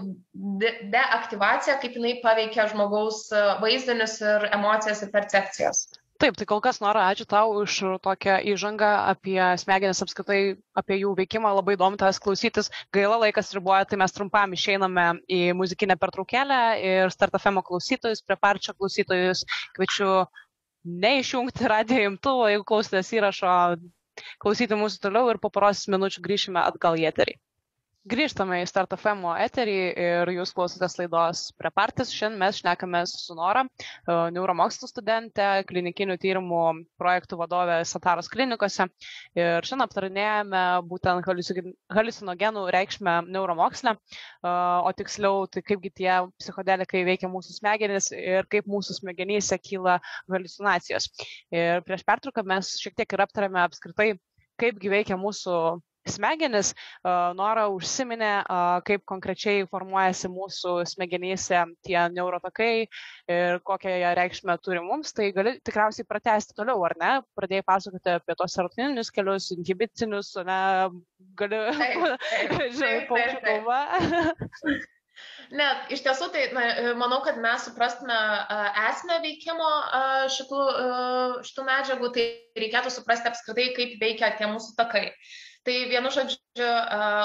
[0.62, 3.26] de deaktyvacija, kaip jinai paveikia žmogaus
[3.62, 5.86] vaizdinius ir emocijas ir percepcijas.
[6.16, 7.72] Taip, tai kol kas noriu ačiū tau už
[8.04, 10.38] tokią įžangą apie smegenis apskritai,
[10.80, 12.70] apie jų veikimą, labai įdomu tas klausytis.
[12.96, 16.60] Gaila laikas riboja, tai mes trumpam išeiname į muzikinę pertraukėlę
[16.92, 19.44] ir startafemo klausytojus, prie parčio klausytojus
[19.76, 20.08] kviečiu
[21.04, 23.52] neišjungti radio imtuvo, jeigu klausotės įrašo,
[24.40, 27.36] klausyti mūsų toliau ir po poros minučių grįšime atgal į eterį.
[28.06, 32.12] Grįžtame į Start FM eterį ir jūs klausotės laidos Prepartis.
[32.14, 36.60] Šiandien mes šnekame su Nora, e, neuromokslų studentė, klinikinių tyrimų
[37.02, 38.86] projektų vadovė Sataros klinikose.
[39.34, 41.26] Ir šiandien aptarinėjame būtent
[41.96, 44.54] halucinogenų reikšmę neuromokslę, e,
[44.86, 49.98] o tiksliau, tai kaipgi tie psichodelikai veikia mūsų smegenis ir kaip mūsų smegenyse kyla
[50.30, 51.10] halucinacijos.
[51.50, 54.12] Ir prieš pertrauką mes šiek tiek ir aptarėme apskritai,
[54.62, 55.58] kaipgi veikia mūsų
[56.10, 56.72] smegenis.
[57.38, 58.32] Nora užsiminė,
[58.86, 62.72] kaip konkrečiai formuojasi mūsų smegenyse tie neurotakai
[63.32, 65.14] ir kokią reikšmę turi mums.
[65.16, 67.12] Tai gali tikriausiai pratesti toliau, ar ne?
[67.38, 70.60] Pradėjai pasakoti apie tos serotoninius kelius, inhibicinius, ne?
[71.38, 71.62] Gali,
[72.76, 73.80] žinai, paukščių kalba.
[75.54, 76.62] Ne, iš tiesų, tai na,
[76.98, 78.16] manau, kad mes suprastume
[78.88, 79.68] esmę veikimo
[80.34, 80.62] šitų,
[81.46, 82.26] šitų medžiagų, tai
[82.58, 85.04] reikėtų suprasti apskritai, kaip veikia tie mūsų takai.
[85.66, 86.66] Tai vienu žodžiu,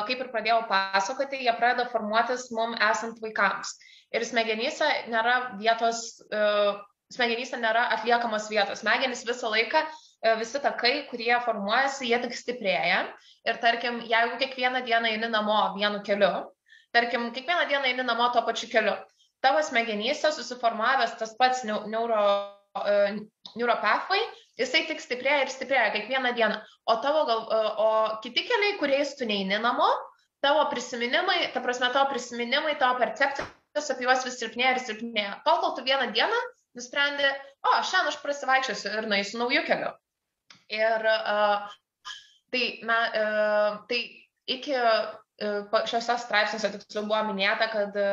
[0.07, 3.75] kaip ir pradėjau pasakoti, jie pradeda formuotis mum esant vaikams.
[4.11, 6.23] Ir smegenyse nėra vietos,
[7.13, 8.81] smegenyse nėra atliekamos vietos.
[8.81, 9.83] Smegenys visą laiką,
[10.41, 13.03] visi takai, kurie formuojasi, jie tik stiprėja.
[13.45, 16.33] Ir tarkim, jeigu kiekvieną dieną eini namo vienu keliu,
[16.97, 18.97] tarkim, kiekvieną dieną eini namo tuo pačiu keliu,
[19.41, 22.25] tavo smegenyse susiformavęs tas pats neuro,
[23.53, 24.21] neuropathway
[24.59, 26.59] jisai tik stiprėja ir stiprėja kiekvieną dieną.
[26.89, 27.43] O, tavo gal,
[27.79, 27.89] o
[28.25, 29.89] kiti keliai, kuriais tu neini namo,
[30.43, 35.37] tavo prisiminimai, ta prasme, tavo prisiminimai, tavo percepcijos apie juos vis silpnėja ir silpnėja.
[35.45, 36.41] Tol, kol tu vieną dieną
[36.77, 37.31] nusprendė,
[37.67, 39.91] o, šiandien aš prasivaikščiosiu ir nueisiu naujų kelių.
[40.71, 41.71] Ir uh,
[42.53, 43.99] tai, me, uh, tai
[44.51, 44.75] iki
[45.41, 48.07] šiuose straipsniuose tiksliau buvo minėta, kad e,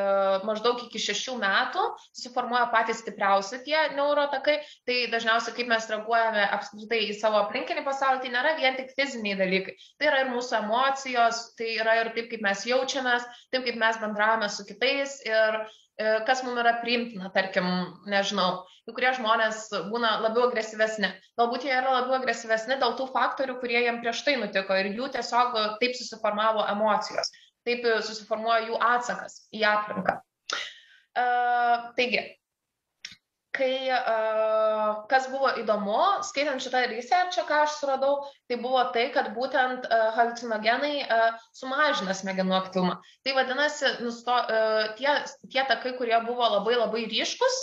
[0.48, 7.02] maždaug iki šešių metų susiformuoja patys stipriausi tie neurotakai, tai dažniausiai kaip mes reaguojame apskritai
[7.08, 11.42] į savo aplinkinį pasaulį, tai nėra vien tik fiziniai dalykai, tai yra ir mūsų emocijos,
[11.60, 15.87] tai yra ir taip, kaip mes jaučiamės, taip, kaip mes bendravome su kitais ir E,
[15.98, 17.66] kas mums yra priimtina, tarkim,
[18.06, 21.10] nežinau, kai kurie žmonės būna labiau agresyvesni.
[21.40, 25.10] Galbūt jie yra labiau agresyvesni dėl tų faktorių, kurie jiem prieš tai nutiko ir jų
[25.16, 27.32] tiesiog taip susiformavo emocijos,
[27.66, 30.20] taip susiformuoja jų atsakas į aplinką.
[31.98, 32.22] Taigi,
[33.58, 39.32] kai uh, kas buvo įdomu, skaitant šitą researchą, ką aš suradau, tai buvo tai, kad
[39.36, 42.98] būtent uh, halucinogenai uh, sumažina smegenų aktyvumą.
[43.26, 45.18] Tai vadinasi, nusto, uh, tie,
[45.50, 47.58] tie takai, kurie buvo labai labai ryškus,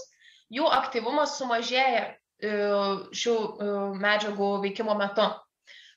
[0.53, 5.31] jų aktyvumas sumažėja uh, šių uh, medžiagų veikimo metu.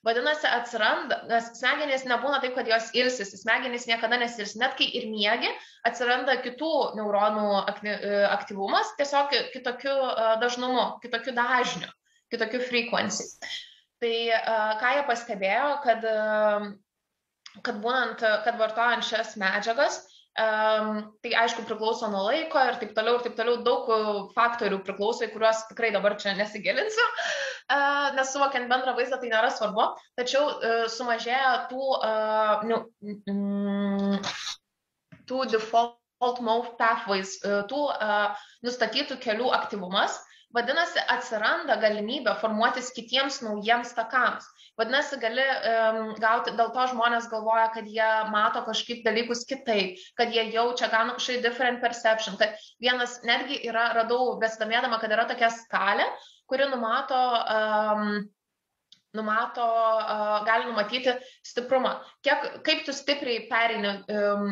[0.07, 5.09] Vadinasi, atsiranda, nes smegenys nebūna taip, kad jos ilsis, smegenys niekada nesirs, net kai ir
[5.11, 5.51] miegi,
[5.89, 7.49] atsiranda kitų neuronų
[7.83, 11.91] e, aktyvumas, tiesiog kitokiu e, dažnumu, kitokiu dažniu,
[12.31, 13.27] kitokiu frequency.
[13.99, 14.39] Tai e,
[14.79, 16.07] ką jie pastebėjo, kad,
[17.67, 19.99] kad būnant, kad vartojant šias medžiagas,
[20.39, 23.57] Um, tai aišku priklauso nuo laiko ir taip toliau, ir taip toliau.
[23.67, 23.89] Daug
[24.37, 27.07] faktorių priklauso, į kuriuos tikrai dabar čia nesigilinsiu,
[27.75, 29.89] uh, nes suvokiant bendrą vaizdą tai nėra svarbu,
[30.21, 34.31] tačiau uh, sumažėja tų, uh, nu, mm,
[35.27, 40.21] tų default move pathways, uh, tų uh, nustatytų kelių aktyvumas,
[40.55, 44.47] vadinasi, atsiranda galimybė formuotis kitiems naujiems takams.
[44.79, 50.31] Vadinasi, gali um, gauti, dėl to žmonės galvoja, kad jie mato kažkaip dalykus kitaip, kad
[50.31, 52.39] jie jaučia, gauna kažkokį different perception.
[52.39, 56.07] Kad vienas netgi yra, radau besidomėdama, kad yra tokia skalė,
[56.47, 57.19] kuri numato,
[57.57, 58.23] um,
[59.19, 61.97] numato uh, gali numatyti stiprumą.
[62.23, 63.99] Kiek, kaip tu stipriai perini.
[64.15, 64.51] Um,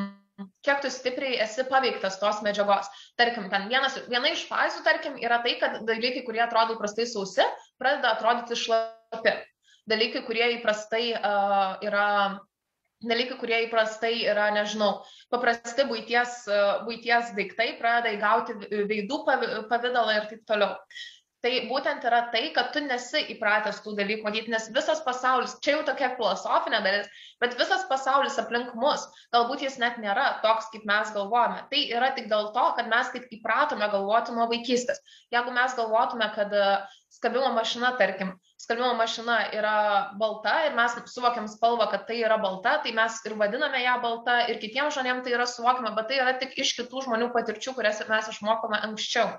[0.67, 2.91] kiek tu stipriai esi paveiktas tos medžiagos.
[3.17, 7.47] Tarkim, ten vienas, viena iš fazių, tarkim, yra tai, kad dalykai, kurie atrodo prastai sausi,
[7.79, 9.39] pradeda atrodyti šlapi
[9.90, 12.07] dalykai, kurie įprastai uh, yra
[13.05, 16.46] dalykai, kurie įprastai yra, nežinau, paprasti būties,
[16.87, 18.57] būties daiktai, pradeda įgauti
[18.88, 19.20] veidų
[19.70, 20.79] pavydalą ir taip toliau.
[21.44, 25.75] Tai būtent yra tai, kad tu nesi įpratęs tų dalykų matyti, nes visas pasaulis, čia
[25.75, 27.11] jau tokia filosofinė dalis,
[27.42, 29.05] bet visas pasaulis aplink mus,
[29.37, 31.61] galbūt jis net nėra toks, kaip mes galvojame.
[31.70, 35.03] Tai yra tik dėl to, kad mes taip įpratome galvoti nuo vaikystės.
[35.35, 36.57] Jeigu mes galvotume, kad
[37.12, 39.77] skabimo mašina, tarkim, skalbimo mašina yra
[40.20, 44.40] balta ir mes suvokiam spalvą, kad tai yra balta, tai mes ir vadiname ją balta
[44.51, 48.01] ir kitiems žmonėms tai yra suvokiama, bet tai yra tik iš kitų žmonių patirčių, kurias
[48.09, 49.37] mes išmokome anksčiau.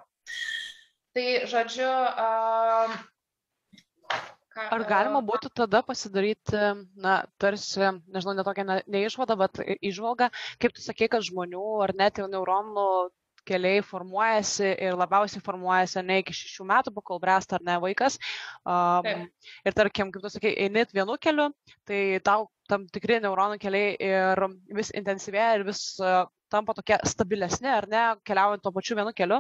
[1.18, 1.90] Tai žodžiu.
[1.90, 2.92] Uh,
[4.58, 6.60] Ar galima būtų tada pasidaryti,
[6.98, 7.82] na, tarsi,
[8.14, 10.28] nežinau, netokią neišvadą, bet išvalgą,
[10.62, 12.86] kaip tu sakei, kad žmonių ar net jau neuronų
[13.48, 18.20] keliai formuojasi ir labiausiai formuojasi ne iki šešių metų, kol bręsta ar ne vaikas.
[18.68, 19.52] Um, Taip.
[19.66, 21.50] ir tarkim, kaip tu sakai, eini vienu keliu,
[21.88, 24.44] tai tau tam tikri neuronų keliai ir
[24.76, 29.40] vis intensyvėja ir vis uh, tampa tokie stabilesni, ar ne, keliaujant tuo pačiu vienu keliu.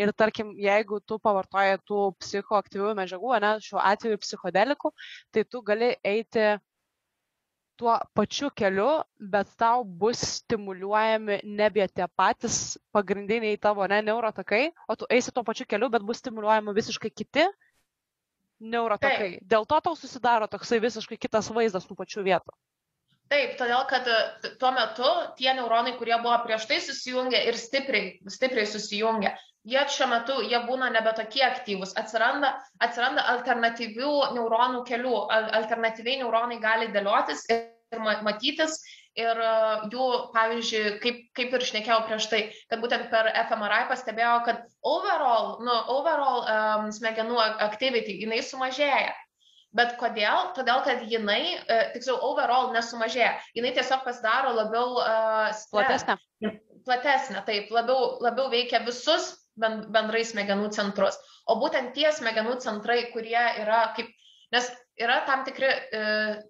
[0.00, 4.92] Ir tarkim, jeigu tu pavartoji tų psichoaktyvių medžiagų, ne, šiuo atveju psichodelikų,
[5.34, 6.56] tai tu gali eiti
[7.76, 8.88] tuo pačiu keliu,
[9.20, 15.44] bet tau bus stimuliuojami nebe tie patys pagrindiniai tavo ne, neurotakai, o tu eisi tuo
[15.44, 17.44] pačiu keliu, bet bus stimuliuojami visiškai kiti
[18.60, 19.30] neurotakai.
[19.36, 19.48] Taip.
[19.52, 22.56] Dėl to tau susidaro toksai visiškai kitas vaizdas tų pačių vietų.
[23.26, 24.06] Taip, todėl kad
[24.60, 25.08] tuo metu
[25.38, 29.32] tie neuronai, kurie buvo prieš tai susijungę ir stipriai, stipriai susijungę,
[29.66, 31.96] jie šiuo metu jie būna nebe tokie aktyvūs.
[31.98, 32.52] Atsiranda,
[32.86, 35.16] atsiranda alternatyvių neuronų kelių.
[35.58, 38.78] Alternatyviai neuronai gali dėliotis ir matytis.
[39.16, 39.52] Ir e,
[39.88, 45.54] jų, pavyzdžiui, kaip, kaip ir šnekėjau prieš tai, kad būtent per fMRI pastebėjo, kad overall,
[45.64, 49.14] nu, overall um, smegenų activity jinai sumažėja.
[49.76, 50.52] Bet kodėl?
[50.56, 53.34] Todėl, kad jinai, uh, tiksliau, overall nesumažėja.
[53.58, 56.16] Jinai tiesiog pasidaro labiau uh, platesnė.
[56.86, 61.16] Platesnė, taip, labiau, labiau veikia visus bendrai smegenų centrus.
[61.48, 64.10] O būtent tie smegenų centrai, kurie yra kaip,
[64.54, 64.68] nes
[65.00, 66.02] yra tam, tikri, e,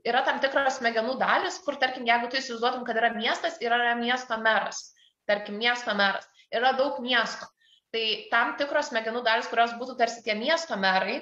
[0.08, 4.38] yra tam tikros smegenų dalis, kur, tarkim, jeigu tu įsivaizduotum, kad yra miestas yra miesto
[4.42, 4.82] meras,
[5.28, 7.48] tarkim, miesto meras, yra daug miestų.
[7.94, 11.20] Tai tam tikros smegenų dalis, kurios būtų tarsi tie miesto merai,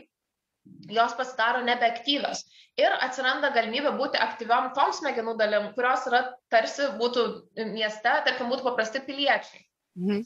[0.91, 2.45] jos pasidaro nebeaktyvios.
[2.81, 7.27] Ir atsiranda galimybė būti aktyviom tom smegenų dalim, kurios yra tarsi būtų
[7.73, 9.63] mieste, tarkim, būtų paprasti piliečiai.
[10.01, 10.25] Mhm.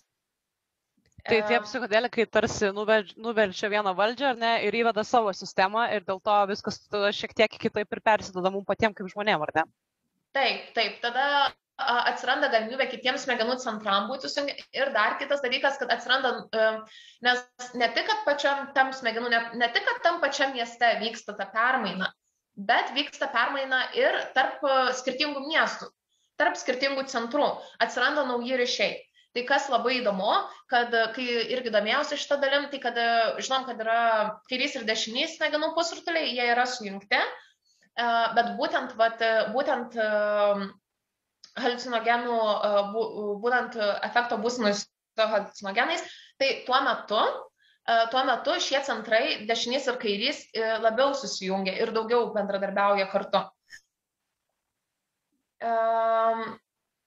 [1.28, 6.22] Tai tie psichodelikai tarsi nuverčia vieną valdžią ar ne ir įveda savo sistemą ir dėl
[6.24, 6.78] to viskas
[7.18, 9.64] šiek tiek kitaip ir persidada mums patiems kaip žmonėm, ar ne?
[10.38, 14.64] Taip, taip, tada atsiranda galimybė kitiems smegenų centram būti sujungti.
[14.74, 16.32] Ir dar kitas dalykas, kad atsiranda,
[17.24, 17.44] nes
[17.78, 21.46] ne tik, kad pačiam tam smegenų, ne, ne tik, kad tam pačiam mieste vyksta ta
[21.52, 22.10] permaina,
[22.58, 24.64] bet vyksta permaina ir tarp
[24.98, 25.90] skirtingų miestų,
[26.40, 27.52] tarp skirtingų centrų.
[27.78, 28.96] Atsiranda nauji ryšiai.
[29.36, 30.30] Tai kas labai įdomu,
[30.72, 32.96] kad kai irgi domėjausi šitą dalim, tai kad
[33.38, 34.00] žinom, kad yra
[34.50, 37.20] kairys ir dešinys smegenų pusrutuliai, jie yra sujungti,
[38.34, 39.94] bet būtent, vat, būtent
[41.64, 42.70] halucinogenų, e,
[43.44, 44.86] būtent efekto būsinus
[45.18, 46.04] halucinogenais,
[46.38, 47.20] tai tuo metu,
[48.12, 50.42] tuo metu šie centrai, dešinys ir kairys,
[50.84, 53.40] labiau susijungia ir daugiau bendradarbiauja kartu.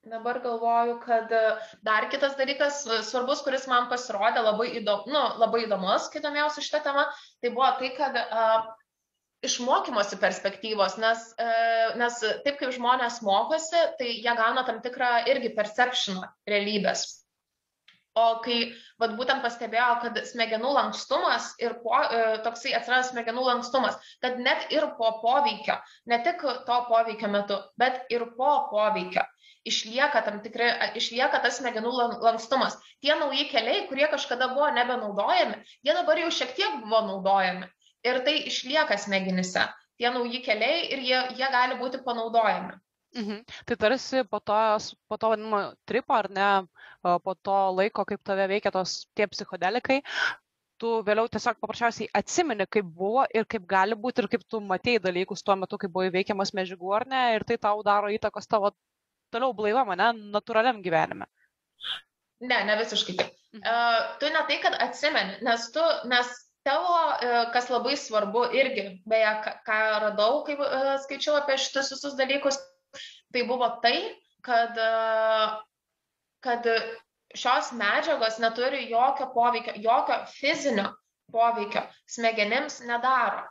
[0.03, 1.39] Dabar galvoju, kad e,
[1.85, 6.63] dar kitas dalykas e, svarbus, kuris man pasirodė labai, įdom, nu, labai įdomus, kai domėjausi
[6.65, 7.03] šitą temą,
[7.37, 8.71] tai buvo tai, kad uh,
[9.45, 15.15] iš mokymosi perspektyvos, nes, uh, nes taip kaip žmonės mokosi, tai jie gauna tam tikrą
[15.31, 17.07] irgi perceptioną realybės.
[18.19, 18.57] O kai
[18.99, 24.65] vat, būtent pastebėjo, kad smegenų lankstumas ir po, e, toksai atsirado smegenų lankstumas, kad net
[24.75, 25.77] ir po poveikio,
[26.11, 29.23] ne tik to poveikio metu, bet ir po poveikio,
[29.63, 30.67] išlieka tam tikri,
[30.99, 31.93] išlieka tas smegenų
[32.25, 32.75] lankstumas.
[32.99, 37.71] Tie nauji keliai, kurie kažkada buvo nebenaudojami, jie dabar jau šiek tiek buvo naudojami.
[38.07, 39.67] Ir tai išlieka smegenyse.
[39.99, 42.79] Tie nauji keliai ir jie, jie gali būti panaudojami.
[43.15, 43.43] Mhm.
[43.67, 44.55] Tai tarsi po to,
[45.07, 46.47] po to vadinamo tripo ar ne,
[47.01, 49.99] po to laiko, kaip tave veikia tos tie psichodelikai,
[50.81, 55.03] tu vėliau tiesiog paprasčiausiai atsimeni, kaip buvo ir kaip gali būti ir kaip tu matėjai
[55.03, 58.71] dalykus tuo metu, kai buvo įveikiamas medžiagų ar ne, ir tai tau daro įtakos tavo
[59.31, 61.27] toliau blaivam, ne, natūraliam gyvenime.
[62.41, 63.35] Ne, ne visiškai taip.
[63.59, 66.31] Uh, tu ne tai, kad atsimeni, nes tu, nes
[66.67, 69.33] tavo, uh, kas labai svarbu irgi, beje,
[69.67, 72.59] ką, radau, kai uh, skaičiau apie šitus visus dalykus,
[73.33, 73.95] tai buvo tai,
[74.45, 75.59] kad, uh,
[76.45, 76.67] kad
[77.37, 80.89] šios medžiagos neturi jokio poveikio, jokio fizinio
[81.31, 83.45] poveikio smegenims nedaro.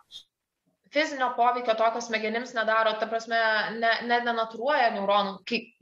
[0.92, 3.38] Fizinio poveikio tokio smegenims nedaro, ta prasme,
[3.78, 5.36] ne, nedenatūruoja neuronų,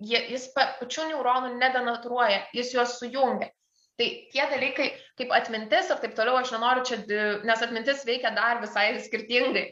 [0.04, 3.48] jis pačių neuronų nedenatūruoja, jis juos sujungia.
[3.98, 6.98] Tai tie dalykai kaip atmintis ir taip toliau, aš nenoriu čia,
[7.48, 9.64] nes atmintis veikia dar visai skirtingai.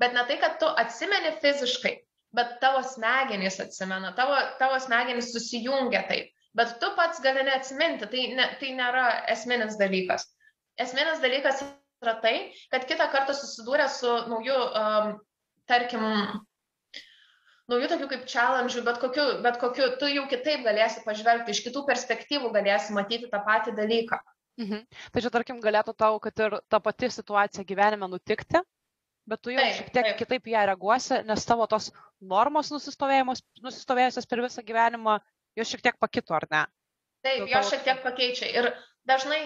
[0.00, 1.94] Bet ne tai, kad tu atsimeni fiziškai,
[2.36, 8.26] bet tavo smegenys atsimena, tavo, tavo smegenys susijungia taip bet tu pats gali neatsiminti, tai,
[8.34, 10.26] ne, tai nėra esminis dalykas.
[10.80, 11.62] Esminis dalykas
[12.02, 12.34] yra tai,
[12.72, 15.12] kad kitą kartą susidūrę su nauju, um,
[15.70, 16.06] tarkim,
[17.70, 21.84] naujų tokių kaip challenge, bet kokiu, bet kokiu, tu jau kitaip galėsi pažvelgti, iš kitų
[21.88, 24.18] perspektyvų galėsi matyti tą patį dalyką.
[24.60, 24.84] Mhm.
[25.16, 28.60] Čia, tarkim, galėtų tau, kad ir ta pati situacija gyvenime nutikti,
[29.30, 30.18] bet tu jau taip, šiek tiek taip.
[30.20, 31.88] kitaip ją reaguosi, nes tavo tos
[32.20, 35.20] normos nusistovėjusios per visą gyvenimą
[35.56, 36.66] jos šiek tiek pakito, ar ne?
[37.24, 38.50] Taip, jos šiek tiek pakeičia.
[38.52, 38.70] Ir
[39.08, 39.40] dažnai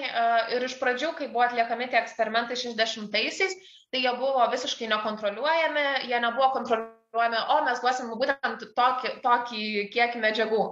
[0.56, 3.54] ir iš pradžių, kai buvo atliekami tie eksperimentai 60-aisiais,
[3.92, 10.22] tai jie buvo visiškai nekontroliuojami, jie nebuvo kontroliuojami, o mes duosim būtent tokį, tokį kiekį
[10.22, 10.64] medžiagų.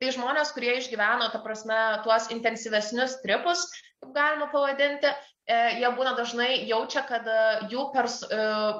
[0.00, 1.76] Tai žmonės, kurie išgyveno, ta prasme,
[2.06, 3.66] tuos intensyvesnius tripus,
[4.00, 7.40] kaip galima pavadinti, e, jie būna dažnai jaučia, kad e,
[7.72, 8.38] jų, pers, e,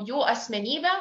[0.08, 0.94] jų, asmenybė,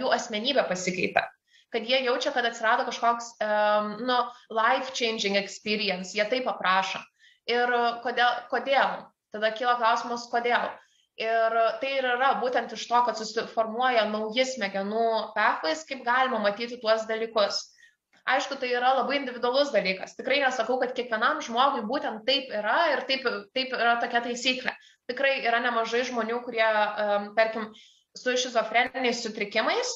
[0.00, 1.26] jų asmenybė pasikeitė
[1.74, 4.14] kad jie jaučia, kad atsirado kažkoks, um, nu,
[4.54, 7.02] life-changing experience, jie taip aprašo.
[7.50, 7.68] Ir
[8.06, 9.02] kodėl, kodėl?
[9.34, 10.70] Tada kyla klausimas, kodėl.
[11.16, 16.76] Ir tai ir yra būtent iš to, kad susiformuoja nauji smegenų pathways, kaip galima matyti
[16.82, 17.62] tuos dalykus.
[18.26, 20.16] Aišku, tai yra labai individualus dalykas.
[20.18, 23.24] Tikrai nesakau, kad kiekvienam žmogui būtent taip yra ir taip,
[23.56, 24.74] taip yra tokia taisyklė.
[25.08, 26.66] Tikrai yra nemažai žmonių, kurie,
[27.38, 27.70] tarkim,
[28.18, 29.94] su šizofreniniais sutrikimais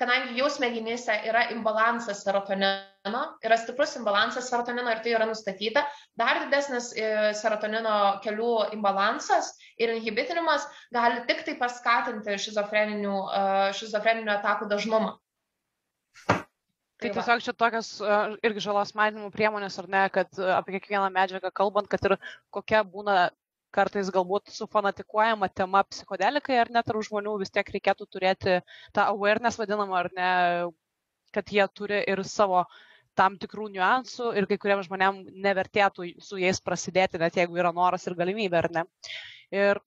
[0.00, 5.84] kadangi jau smegenyse yra imbalansas serotonino, yra stiprus imbalansas serotonino ir tai yra nustatyta,
[6.18, 13.42] dar didesnis e, serotonino kelių imbalansas ir inhibitinimas gali tik tai paskatinti šizofreninių, e,
[13.80, 15.18] šizofreninių atakų dažnumą.
[17.00, 21.06] Tai, tai tiesiog čia tokios uh, irgi žalos mažinimo priemonės, ar ne, kad apie kiekvieną
[21.14, 22.18] medžiagą kalbant, kad ir
[22.52, 23.30] kokia būna
[23.74, 28.60] kartais galbūt sufanatikuojama tema psichodelikai ar net tarp žmonių vis tiek reikėtų turėti
[28.96, 30.30] tą awareness vadinamą ar ne,
[31.34, 32.64] kad jie turi ir savo
[33.18, 38.06] tam tikrų niuansų ir kai kuriems žmonėms nevertėtų su jais prasidėti, net jeigu yra noras
[38.06, 38.84] ir galimybė, ar ne.
[39.50, 39.80] Ir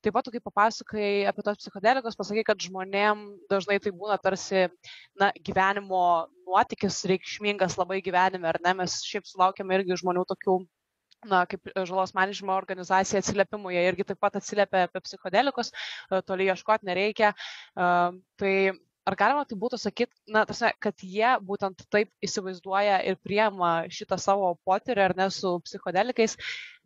[0.00, 4.64] taip pat, kai papasakai apie tos psichodelikus, pasakai, kad žmonėm dažnai tai būna tarsi
[5.20, 6.02] na, gyvenimo
[6.48, 10.56] nuotykis reikšmingas labai gyvenime, ar ne, mes šiaip sulaukėme irgi žmonių tokių
[11.28, 16.22] na, kaip e, žalos mažinimo organizacija atsiliepimų, jie irgi taip pat atsiliepia apie psichodelikus, e,
[16.26, 17.32] toli ieškoti nereikia.
[17.32, 17.90] E,
[18.40, 18.54] tai
[19.08, 24.18] ar galima tai būtų sakyti, na, tasme, kad jie būtent taip įsivaizduoja ir priema šitą
[24.20, 26.36] savo potyrį ar ne su psichodelikais,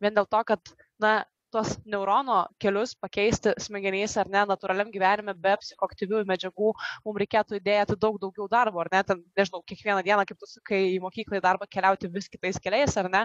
[0.01, 1.17] vien dėl to, kad, na,
[1.53, 6.71] tuos neurono kelius pakeisti smegenyse ar ne natūraliam gyvenime be psichoaktyviųjų medžiagų,
[7.05, 10.81] mums reikėtų įdėti daug daugiau darbo, ar ne, ten, nežinau, kiekvieną dieną, kaip tu sakai,
[10.95, 13.23] į mokyklą į darbą keliauti vis kitais keliais, ar ne,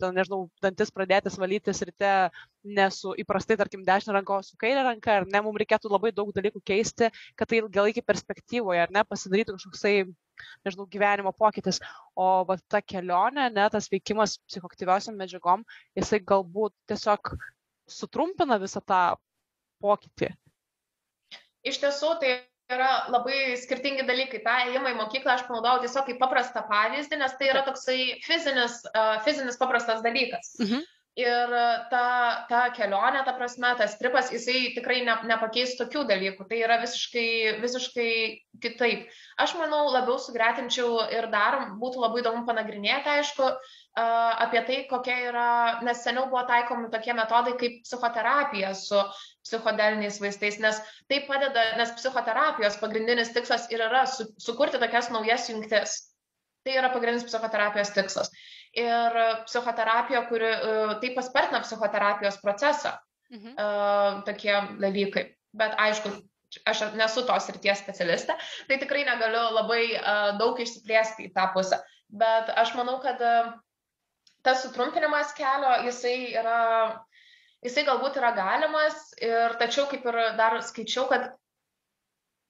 [0.00, 2.12] ten, nežinau, dantis pradėti valytis ryte
[2.64, 6.12] ne su įprastai, tarkim, dešinė ranka, o su kairė ranka, ar ne, mums reikėtų labai
[6.14, 9.96] daug dalykų keisti, kad tai ilgalaikį perspektyvoje, ar ne, pasidarytų kažkoksai
[10.66, 11.80] nežinau, gyvenimo pokytis.
[12.18, 15.66] O va, ta kelionė, ne, tas veikimas psichoktyviausiam medžiagom,
[15.98, 17.34] jisai galbūt tiesiog
[17.90, 19.02] sutrumpina visą tą
[19.82, 20.32] pokytį.
[21.66, 22.32] Iš tiesų, tai
[22.72, 24.40] yra labai skirtingi dalykai.
[24.44, 28.80] Ta ėjimą į mokyklą aš panaudojau tiesiog kaip paprastą pavyzdį, nes tai yra toksai fizinis,
[29.26, 30.56] fizinis paprastas dalykas.
[30.62, 30.86] Mhm.
[31.20, 31.50] Ir
[31.92, 32.04] ta,
[32.48, 36.46] ta kelionė, ta prasme, tas tripas, jisai tikrai ne, nepakeis tokių dalykų.
[36.48, 37.24] Tai yra visiškai,
[37.60, 38.12] visiškai
[38.64, 39.10] kitaip.
[39.44, 43.48] Aš manau, labiau sugretinčiau ir dar būtų labai įdomu panagrinėti, aišku,
[44.46, 45.50] apie tai, kokia yra,
[45.84, 49.02] nes seniau buvo taikomi tokie metodai kaip psichoterapija su
[49.44, 50.80] psichodeliniais vaistais, nes
[51.12, 55.98] tai padeda, nes psichoterapijos pagrindinis tikslas ir yra su, sukurti tokias naujas jungtis
[56.62, 58.28] Tai yra pagrindinis psichoterapijos tikslas.
[58.72, 60.50] Ir psichoterapija, kuri
[61.02, 62.94] tai paspartina psichoterapijos procesą,
[63.34, 64.22] mhm.
[64.24, 65.26] tokie dalykai.
[65.52, 66.08] Bet aišku,
[66.64, 69.82] aš nesu tos ryties specialistė, tai tikrai negaliu labai
[70.40, 71.82] daug išsiplėsti į tą pusę.
[72.08, 73.20] Bet aš manau, kad
[74.44, 76.58] tas sutrumpinimas kelio, jisai yra,
[77.64, 81.30] jisai galbūt yra galimas, ir tačiau kaip ir dar skaičiau, kad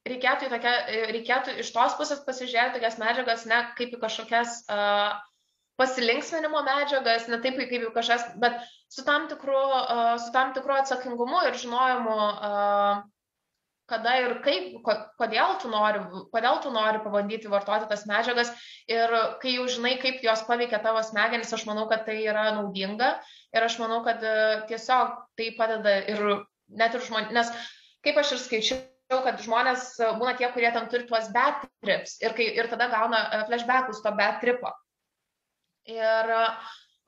[0.09, 0.73] reikėtų, tokia,
[1.13, 5.13] reikėtų iš tos pusės pasižiūrėti tokias medžiagas ne kaip į kažkokias uh,
[5.81, 8.61] pasilinksminimo medžiagas, ne taip kaip kažkas, bet
[8.93, 9.63] su tam tikru,
[10.21, 12.17] su tam tikru atsakingumu ir žinojimu,
[13.93, 14.79] kada ir kaip,
[15.21, 16.01] kodėl tu, nori,
[16.33, 18.53] kodėl tu nori pabandyti vartoti tas medžiagas.
[18.89, 19.13] Ir
[19.43, 23.15] kai jau žinai, kaip jos paveikia tavo smegenis, aš manau, kad tai yra naudinga.
[23.53, 24.23] Ir aš manau, kad
[24.71, 26.25] tiesiog tai padeda ir
[26.73, 27.53] net ir žmonės, nes
[28.07, 32.17] kaip aš ir skaičiau, kad žmonės būna tie, kurie tam turi tuos bad trips.
[32.25, 34.73] Ir, kai, ir tada gauna e, flashbackus to bad tripo.
[35.91, 36.45] Ir e,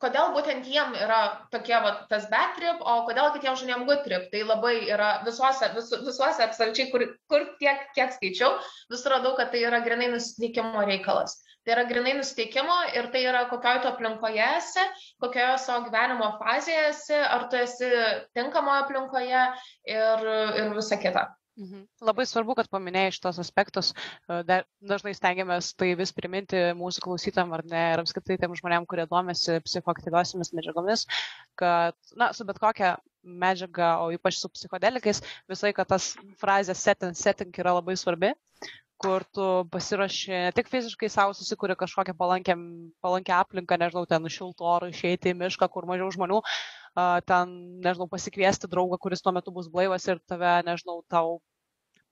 [0.03, 1.21] kodėl būtent jiem yra
[1.53, 4.27] tokie va, tas bad trip, o kodėl kitiems žmonėms good trip.
[4.33, 8.59] Tai labai yra visuose, vis, visuose absoliučiai, kur, kur tiek, kiek skaičiau,
[8.93, 11.39] visur radau, kad tai yra grinai nusiteikimo reikalas.
[11.65, 14.83] Tai yra grinai nusiteikimo ir tai yra kokioje tu aplinkoje esi,
[15.23, 17.89] kokioje savo gyvenimo fazėje esi, ar tu esi
[18.37, 19.47] tinkamoje aplinkoje
[19.95, 20.29] ir,
[20.61, 21.31] ir visa kita.
[21.55, 21.85] Mhm.
[22.03, 23.93] Labai svarbu, kad paminėjai šitos aspektus.
[24.27, 29.07] E, dažnai stengiamės tai vis priminti mūsų klausytam ar ne ir apskritai tiem žmonėm, kurie
[29.11, 31.07] domisi psichoaktyviosiamis medžiagomis,
[31.61, 36.11] kad, na, su bet kokia medžiaga, o ypač su psichodelikais, visai, kad tas
[36.43, 38.35] frazė set and setting yra labai svarbi
[39.05, 39.45] kur tu
[39.75, 42.55] pasiruoši ne tik fiziškai savo susikūri kažkokią palankę,
[43.05, 46.41] palankę aplinką, nežinau, ten šilto oro išeiti į mišką, kur mažiau žmonių,
[47.27, 51.41] ten, nežinau, pasikviesti draugą, kuris tuo metu bus blaivas ir tave, nežinau, tau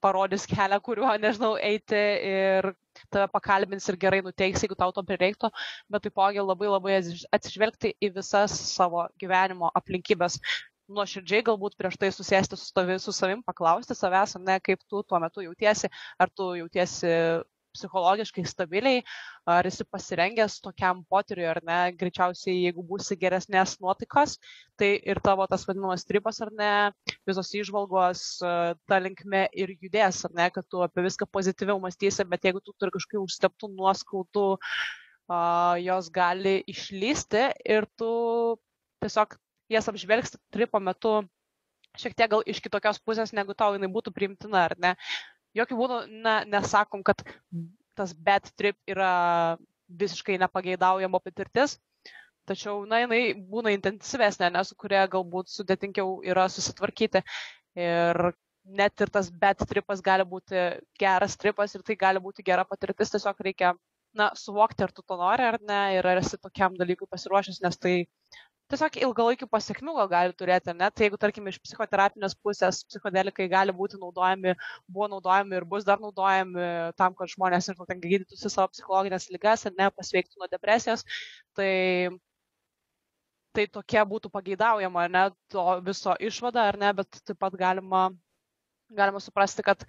[0.02, 2.00] parodys kelią, kuriuo, nežinau, eiti
[2.32, 2.72] ir
[3.12, 5.52] tave pakalbins ir gerai nuteiks, jeigu tau to prireiktų,
[5.92, 6.98] bet taipogi labai labai
[7.38, 10.40] atsižvelgti į visas savo gyvenimo aplinkybės.
[10.92, 15.20] Nuoširdžiai galbūt prieš tai susėsti su, tavi, su savim, paklausti savęs, ne kaip tu tuo
[15.22, 15.88] metu jautiesi,
[16.20, 17.12] ar tu jautiesi
[17.74, 19.02] psichologiškai stabiliai,
[19.48, 24.38] ar esi pasirengęs tokiam potyriui ar ne, greičiausiai jeigu būsi geresnės nuotaikos,
[24.80, 26.72] tai ir tavo tas vadinamas tripas ar ne,
[27.28, 32.48] visos išvalgos ta linkme ir judės, ar ne, kad tu apie viską pozityviau mąstysi, bet
[32.48, 34.48] jeigu tu turi kažkokių užsteptų nuoskaudų,
[35.82, 38.10] jos gali išlysti ir tu
[39.02, 39.38] tiesiog
[39.72, 41.22] jas apžvelgsi tripo metu
[41.98, 44.94] šiek tiek gal iš kitokios pusės, negu tau jinai būtų priimtina, ar ne
[45.58, 47.22] jokių būdų na, nesakom, kad
[47.98, 49.56] tas bad trip yra
[49.92, 51.76] visiškai nepageidaujama patirtis,
[52.48, 57.22] tačiau, na, jinai būna intensyvesnė, nes su kuria galbūt sudėtingiau yra susitvarkyti.
[57.78, 58.32] Ir
[58.64, 60.66] net ir tas bad tripas gali būti
[61.00, 63.72] geras tripas ir tai gali būti gera patirtis, tiesiog reikia,
[64.18, 67.78] na, suvokti, ar tu to nori ar ne, ir ar esi tokiam dalykui pasiruošęs, nes
[67.80, 67.94] tai
[68.72, 70.88] tiesiog ilgalaikių pasiekmių gal gali turėti, ne?
[70.90, 74.54] Tai jeigu, tarkim, iš psichoterapinės pusės psichodelikai gali būti naudojami,
[74.88, 76.66] buvo naudojami ir bus dar naudojami
[76.96, 81.04] tam, kad žmonės ir ten gydytųsi savo psichologinės lygas ir ne pasveiktų nuo depresijos,
[81.58, 81.70] tai,
[83.52, 88.08] tai tokia būtų pageidaujama, ne, to viso išvada, ar ne, bet taip pat galima,
[88.90, 89.84] galima suprasti, kad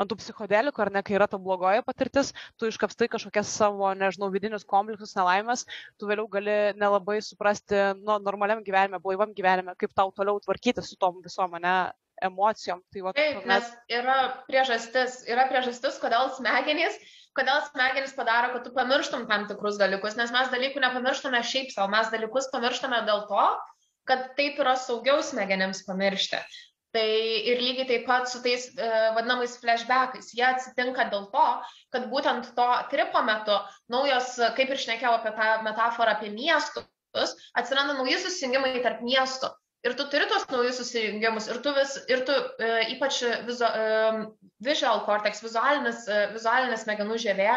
[0.00, 4.30] ant tų psichodelikų, ar ne, kai yra ta blogoji patirtis, tu iškapstai kažkokias savo, nežinau,
[4.34, 5.66] vidinius konfliktus, nelaimės,
[6.00, 10.98] tu vėliau gali nelabai suprasti, nu, normaliam gyvenime, blaivam gyvenime, kaip tau toliau tvarkyti su
[11.00, 11.76] tom visom, ne,
[12.22, 12.80] emocijom.
[12.92, 13.48] Tai, va, Taip, tuomet...
[13.50, 14.16] nes yra
[14.48, 16.96] priežastis, yra priežastis, kodėl smegenys,
[17.36, 21.90] kodėl smegenys padaro, kad tu pamirštum tam tikrus dalykus, nes mes dalykų nepamirštame šiaip savo,
[21.92, 23.48] mes dalykus pamirštame dėl to,
[24.08, 26.40] kad taip yra saugiau smegenims pamiršti.
[26.96, 27.06] Tai
[27.52, 28.86] ir lygiai taip pat su tais e,
[29.16, 30.30] vadinamais flashbackais.
[30.32, 31.46] Jie atsitinka dėl to,
[31.92, 33.58] kad būtent to tripo metu
[33.92, 39.52] naujos, kaip ir šnekėjau apie tą metaforą apie miestus, atsiranda nauji susijungimai tarp miestų.
[39.86, 44.48] Ir tu turi tos naujus susijungimus, ir tu, vis, ir tu e, ypač vizu, e,
[44.66, 47.50] visual cortex, vizualinis, e, vizualinė smegenų žievė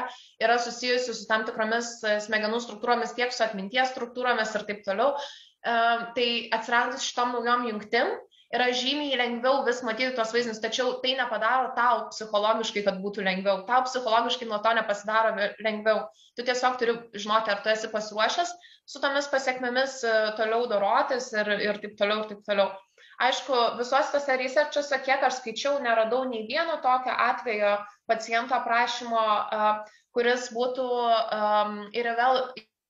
[0.44, 5.16] yra susijusi su tam tikromis e, smegenų struktūromis, tiek su atminties struktūromis ir taip toliau.
[5.16, 5.74] E,
[6.20, 6.28] tai
[6.60, 8.14] atsiradus šitom naujom jungtim,
[8.56, 13.64] yra žymiai lengviau vis matyti tos vaizdinius, tačiau tai nepadaro tau psichologiškai, kad būtų lengviau.
[13.68, 15.36] Tau psichologiškai nuo to nepasidaro
[15.66, 16.08] lengviau.
[16.38, 18.54] Tu tiesiog turi žinoti, ar tu esi pasiruošęs
[18.90, 22.72] su tomis pasiekmėmis e, toliau dorotis ir, ir taip toliau, ir taip toliau.
[23.20, 27.74] Aišku, visuose tose researchuose, kiek aš skaičiau, neradau nei vieno tokio atvejo
[28.08, 29.24] paciento aprašymo,
[29.60, 32.40] uh, kuris būtų um, irrevel,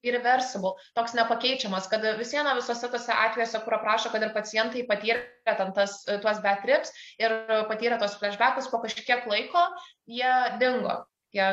[0.06, 5.26] irreversible, toks nepakeičiamas, kad vis viena visose tose atvejuose, kur aprašo, kad ir pacientai patyrė
[5.50, 7.36] ten tas, tuos bad trips ir
[7.72, 9.66] patyrė tos flashbackus, po kažkiek laiko
[10.08, 11.02] jie dingo.
[11.34, 11.46] tie,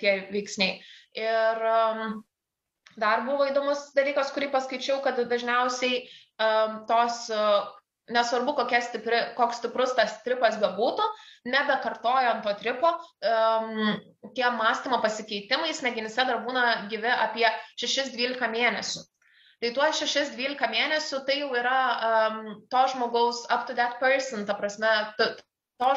[0.00, 0.80] tie veiksniai.
[1.16, 2.18] Ir um,
[3.00, 7.68] dar buvo įdomus dalykas, kurį paskaičiau, kad dažniausiai um, tos uh,
[8.14, 8.54] nesvarbu,
[8.84, 11.04] stipri, koks stiprus tas tripas bebūtų,
[11.52, 12.94] nebekartojant to tripo,
[13.24, 14.00] um,
[14.34, 17.46] tie mąstymo pasikeitimai smegenyse dar būna gyvi apie
[17.80, 19.04] 6-12 mėnesių.
[19.58, 21.78] Tai tuo 6-12 mėnesių tai jau yra
[22.08, 25.32] um, to žmogaus up to that person, ta prasme, to,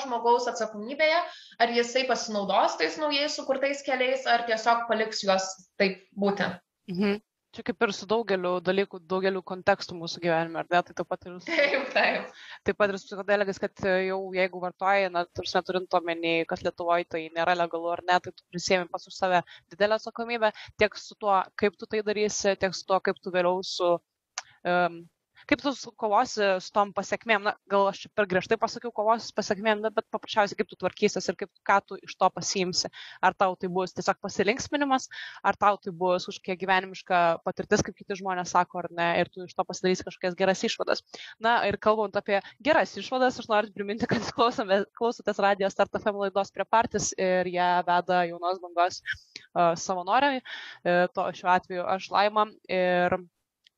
[0.02, 1.20] žmogaus atsakomybėje,
[1.62, 5.48] ar jisai pasinaudos tais naujai sukurtais keliais, ar tiesiog paliks juos
[5.82, 6.50] taip būti.
[6.92, 7.20] Mhm.
[7.52, 10.80] Čia kaip ir su daugeliu dalykų, daugeliu kontekstų mūsų gyvenime, ar ne?
[10.88, 11.50] Tai taip pat ir su...
[11.50, 12.38] Taip, taip.
[12.68, 17.10] Taip pat ir su psichodeligais, kad jau jeigu vartoji, na, tarsi neturint omeny, kad Lietuvoje
[17.12, 19.42] tai nėra legalu ar ne, tai tu prisėmi pas už save
[19.74, 23.60] didelę atsakomybę, tiek su tuo, kaip tu tai darysi, tiek su tuo, kaip tu vėliau
[23.68, 25.02] su um,
[25.50, 29.84] kaip tu kovosi su tom pasiekmėm, na, gal aš per griežtai pasakiau kovosi su pasiekmėm,
[29.88, 32.92] bet paprasčiausiai kaip tu tvarkysies ir kaip, ką tu iš to pasiimsi.
[33.22, 35.08] Ar tau tai bus tiesiog pasilinksminimas,
[35.44, 39.46] ar tau tai bus kažkokia gyvenimiška patirtis, kaip kiti žmonės sako, ar ne, ir tu
[39.48, 41.04] iš to pasidarysi kažkokias geras išvadas.
[41.44, 46.22] Na ir kalbant apie geras išvadas, aš noriu priminti, kad klausome, klausotės radijos Start FM
[46.26, 52.10] laidos prie partijas ir ją veda jaunos bangos uh, savanoriai, uh, to šiuo atveju aš
[52.14, 52.48] laima.
[52.72, 53.18] Ir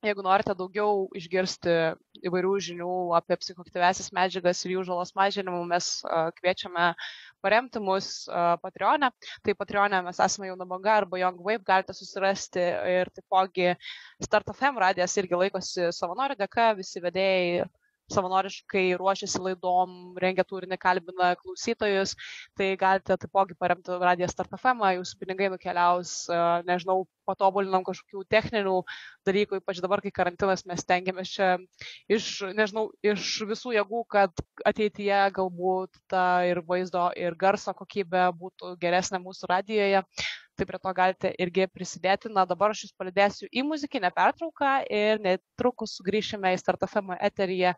[0.03, 1.73] jeigu norite daugiau išgirsti
[2.27, 5.89] įvairių žinių apie psichoaktyvesias medžiagas ir jų žalos mažinimą, mes
[6.39, 6.91] kviečiame
[7.43, 8.09] paremti mus
[8.63, 9.11] Patreonė.
[9.43, 12.63] Tai Patreonė mes esame jau nabanga arba Young Wave, galite susirasti
[12.97, 13.73] ir taipogi
[14.23, 17.65] Start FM radijas irgi laikosi savanorių dėka, visi vedėjai
[18.11, 22.15] savanoriškai ruošiasi laidom, rengia turinį, kalbina klausytojus,
[22.57, 26.15] tai galite taipogi paremti radiją Start FM, jūsų pinigai nukeliaus,
[26.67, 28.81] nežinau, patobulinam kažkokių techninių
[29.27, 31.49] dalykų, ypač dabar, kai karantinas, mes tengiamės čia
[32.11, 38.75] iš, nežinau, iš visų jėgų, kad ateityje galbūt ta ir vaizdo, ir garso kokybė būtų
[38.83, 40.03] geresnė mūsų radijoje
[40.55, 42.31] tai prie to galite irgi prisidėti.
[42.33, 47.73] Na, dabar aš jūs palidėsiu į muzikinę pertrauką ir netrukus sugrįšime į StartFM eteryje,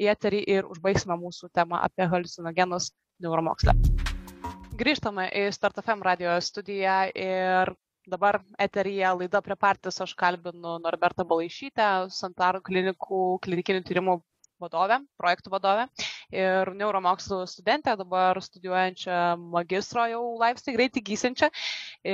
[0.00, 2.90] į eterį ir užbaigsime mūsų temą apie halucinogenus
[3.22, 3.76] neuromokslę.
[4.74, 7.74] Grįžtame į StartFM radio studiją ir
[8.10, 14.18] dabar eteryje laida prie partijos aš kalbinu Norbertą Balaišytę, Santaro klinikų klinikinių tyrimų
[14.60, 15.88] vadovę, projektų vadovę
[16.34, 19.18] ir neuromokslų studentę, dabar studijuojančią
[19.54, 21.50] magistro jau laipsnį greitai gysinčią.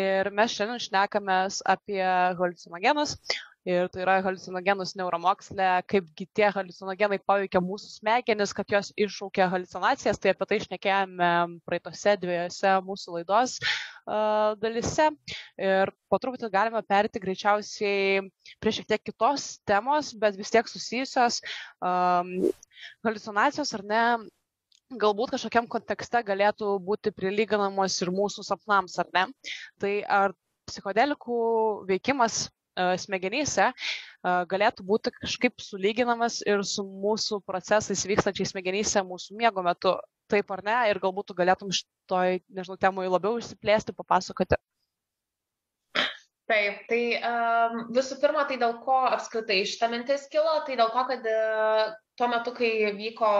[0.00, 3.16] Ir mes šiandien šnekamės apie halucinogenus,
[3.68, 10.20] ir tai yra halucinogenus neuromokslė, kaipgi tie halucinogenai paveikia mūsų smegenis, kad jos iššaukia halucinacijas,
[10.20, 11.30] tai apie tai išnekėjome
[11.68, 15.10] praeitose dviejose mūsų laidos uh, dalise.
[15.60, 18.24] Ir po truputį galime perėti greičiausiai
[18.60, 21.42] prie šiek tiek kitos temos, bet vis tiek susijusios.
[21.84, 22.50] Um,
[23.04, 24.04] halucinacijos ar ne
[25.00, 29.26] galbūt kažkokiam kontekste galėtų būti prilyginamos ir mūsų sapnams, ar ne?
[29.78, 30.34] Tai ar
[30.66, 31.36] psichodelikų
[31.86, 32.48] veikimas
[33.00, 33.70] smegenyse
[34.22, 39.96] galėtų būti kažkaip sulyginamas ir su mūsų procesais vykstančiais smegenyse mūsų miego metu.
[40.30, 40.76] Taip ar ne?
[40.90, 44.60] Ir galbūt tu galėtum iš toj, nežinau, temui labiau išsiplėsti, papasakoti.
[46.50, 51.04] Taip, tai um, visų pirma, tai dėl ko apskritai šitą mintis kilo, tai dėl to,
[51.10, 51.82] kad uh,
[52.18, 53.30] tuo metu, kai vyko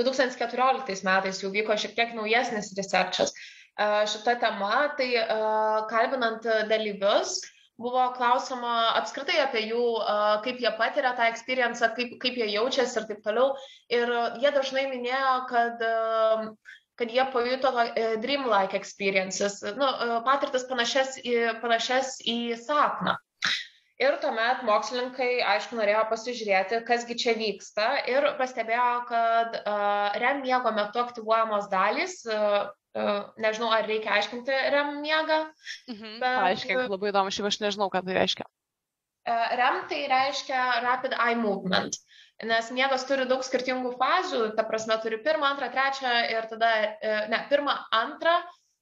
[0.00, 7.36] 2014 metais, jau vyko šiek tiek naujesnis researchas uh, šita tema, tai uh, kalbinant dalyvius,
[7.42, 9.84] uh, buvo klausoma apskritai apie jų,
[10.46, 13.52] kaip jie patiria tą experienciją, kaip, kaip jie jaučiasi ir taip toliau.
[13.92, 15.86] Ir jie dažnai minėjo, kad
[16.96, 19.88] kad jie pajuto e, dreamlike experiences, nu,
[20.24, 23.18] patirtis panašias į, panašias į sapną.
[24.00, 30.72] Ir tuomet mokslininkai, aišku, norėjo pasižiūrėti, kasgi čia vyksta ir pastebėjo, kad uh, REM miego
[30.76, 32.66] metu aktyvuojamos dalys, uh,
[33.42, 35.40] nežinau, ar reikia aiškinti REM miegą.
[35.92, 36.38] Mhm, bet...
[36.50, 38.46] Aiškiai, labai įdomu, šiaip aš nežinau, ką tai reiškia.
[39.60, 41.98] REM tai reiškia Rapid Eye Movement,
[42.46, 46.70] nes miegas turi daug skirtingų fazių, ta prasme turi pirmą, antrą, trečią ir tada,
[47.32, 48.36] ne, pirmą, antrą,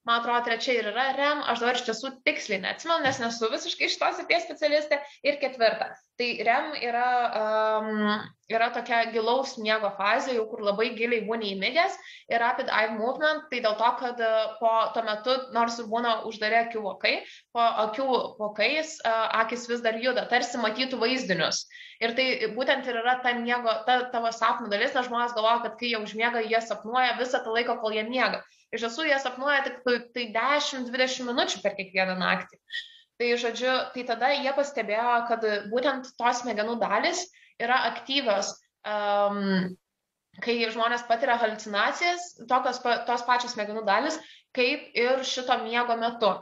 [0.05, 3.91] man atrodo, trečia ir yra REM, aš dabar iš tiesų tiksliai neatsimenu, nes nesu visiškai
[3.93, 5.93] šitos srities specialistė, ir ketvirta.
[6.21, 7.07] Tai REM yra,
[7.41, 8.11] um,
[8.53, 11.97] yra tokia gilaus miego fazė, jau kur labai giliai būni įmigęs,
[12.31, 14.21] ir rapid eye movement, tai dėl to, kad
[14.61, 17.17] po tuo metu, nors ir būna uždarė akių vokai,
[17.57, 18.09] po akių
[18.43, 21.65] vokais uh, akis vis dar juda, tarsi matytų vaizdinius.
[22.03, 25.79] Ir tai būtent ir yra ta miego, ta tavo sapnų dalis, nes žmonės galvoja, kad
[25.81, 28.43] kai jie užmiega, jie sapnuoja visą tą laiką, kol jie miega.
[28.75, 29.81] Iš tiesų jie sapnuoja tik
[30.17, 32.59] tai 10-20 minučių per kiekvieną naktį.
[33.21, 37.23] Tai žodžiu, tai tada jie pastebėjo, kad būtent tos smegenų dalis
[37.63, 38.51] yra aktyvios
[38.83, 39.77] um,
[40.43, 44.19] kai žmonės patiria halucinacijas, tokios, tos pačios smegenų dalis,
[44.57, 46.33] kaip ir šito miego metu.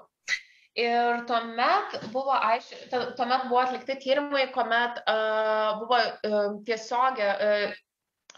[0.78, 7.74] Ir tuomet buvo, aiš, tuomet buvo atlikti tyrimai, kuomet uh, buvo uh, tiesiogė, uh,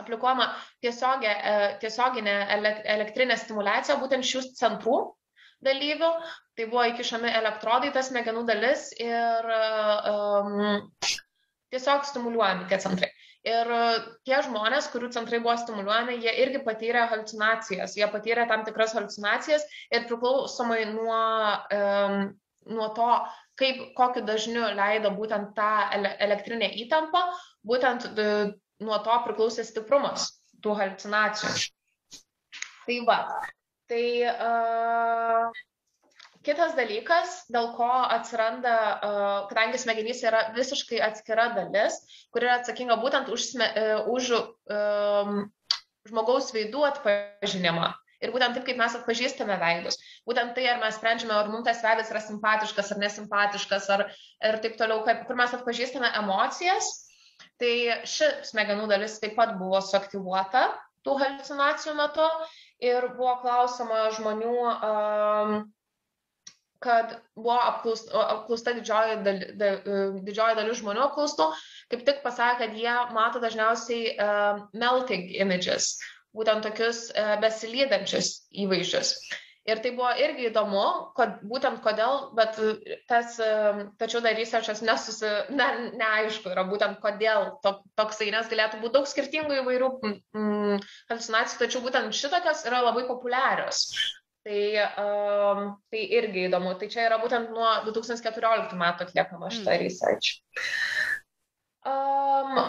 [0.03, 0.49] aplikuojama
[0.85, 2.39] tiesiogė, uh, tiesioginė
[2.97, 4.99] elektrinė stimulacija būtent šių centrų
[5.65, 6.11] dalyvių.
[6.55, 10.85] Tai buvo įkišami elektrodai, tas smegenų dalis ir um,
[11.75, 13.11] tiesiog stimuliuojami tie centrai.
[13.45, 13.69] Ir
[14.25, 19.67] tie žmonės, kurių centrai buvo stimuliuojami, jie irgi patyrė halucinacijas, jie patyrė tam tikras halucinacijas
[19.93, 21.19] ir priklausomai nuo,
[21.77, 22.31] um,
[22.73, 23.11] nuo to,
[23.61, 25.73] kaip, kokiu dažniu leido būtent tą
[26.25, 27.27] elektrinę įtampą,
[27.69, 28.09] būtent
[28.85, 30.31] nuo to priklausė stiprumas
[30.65, 31.69] tų halucinacijų.
[32.85, 33.19] Tai va,
[33.85, 35.51] Tai uh,
[36.45, 41.99] kitas dalykas, dėl ko atsiranda, uh, kadangi smegenys yra visiškai atskira dalis,
[42.33, 45.45] kuri yra atsakinga būtent už, sme, uh, už um,
[46.09, 47.93] žmogaus veidų atpažinimą.
[48.25, 50.01] Ir būtent taip, kaip mes atpažįstame veidus.
[50.25, 54.61] Būtent tai, ar mes sprendžiame, ar mums tas veidas yra simpatiškas ar nesimpatiškas, ar ir
[54.65, 56.89] taip toliau, kaip, kur mes atpažįstame emocijas.
[57.63, 57.75] Tai
[58.09, 60.67] ši smegenų dalis taip pat buvo suaktyvuota
[61.05, 62.27] tų halucinacijų metu
[62.83, 64.55] ir buvo klausoma žmonių,
[66.85, 69.21] kad buvo apklausta, apklausta didžioji,
[69.61, 69.79] dal,
[70.25, 71.47] didžioji dalis žmonių apklaustų,
[71.93, 74.17] kaip tik pasakė, kad jie mato dažniausiai
[74.77, 75.95] melting images,
[76.37, 77.07] būtent tokius
[77.45, 79.17] besilydančius įvaizdžius.
[79.65, 80.83] Ir tai buvo irgi įdomu,
[81.17, 82.59] kad būtent kodėl, bet
[83.09, 83.39] tas,
[84.01, 89.09] tačiau dar researchas nesusi, ne, neaišku yra būtent kodėl to, toksai, nes galėtų būti daug
[89.09, 93.87] skirtingų įvairių mm, halucinacijų, tačiau būtent šitokios yra labai populiarios.
[94.45, 94.61] Tai,
[95.01, 96.75] um, tai irgi įdomu.
[96.77, 99.81] Tai čia yra būtent nuo 2014 metų atliekama šitą mm.
[99.81, 100.35] research.
[101.89, 102.61] Um,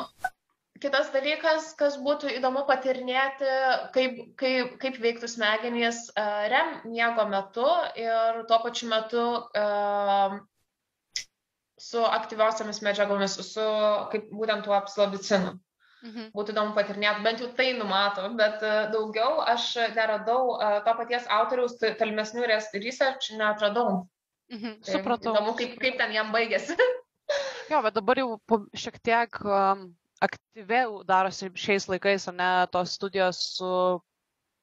[0.83, 3.47] Kitas dalykas, kas būtų įdomu patirnėti,
[3.95, 6.09] kaip, kaip, kaip veiktų smegenys
[6.51, 9.23] REM miego metu ir tuo pačiu metu
[9.55, 10.35] uh,
[11.79, 13.63] su aktyviosiamis medžiagomis, su
[14.11, 15.55] kaip būtent tuo apslabicinu.
[16.05, 16.29] Mhm.
[16.35, 18.61] Būtų įdomu patirnėti, bent jau tai numato, bet
[18.93, 22.45] daugiau aš neradau to paties autoriaus tolimesnių
[22.83, 24.05] research, netradau.
[24.53, 24.79] Mhm.
[24.85, 25.33] Tai Supratau.
[25.33, 26.77] Įdomu, kaip, kaip ten jam baigėsi.
[27.71, 28.35] jo, bet dabar jau
[28.77, 29.87] šiek tiek um,
[30.23, 33.71] aktyviau darosi šiais laikais, o ne tos studijos su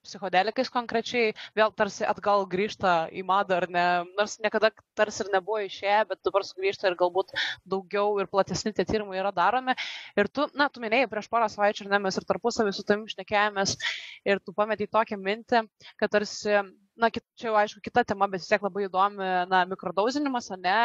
[0.02, 3.84] psichodelikais konkrečiai, vėl tarsi atgal grįžta į madą, ar ne,
[4.18, 7.30] nors niekada tarsi ir nebuvo išėję, bet dabar sugrįžta ir galbūt
[7.74, 9.76] daugiau ir platesni tie tyrimai yra daromi.
[10.18, 13.76] Ir tu, na, tu minėjai prieš porą savaičių, ne, mes ir tarpusavį su tavim šnekėjomės
[14.26, 15.66] ir tu pametei tokią mintį,
[16.00, 16.58] kad tarsi
[16.96, 20.78] na, čia jau aišku kita tema, bet vis tiek labai įdomi, na, mikrodauzinimas, ne,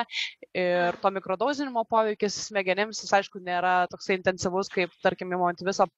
[0.56, 5.90] ir to mikrodauzinimo poveikis smegenims, jis aišku nėra toksai intensyvus, kaip, tarkim, įmant visą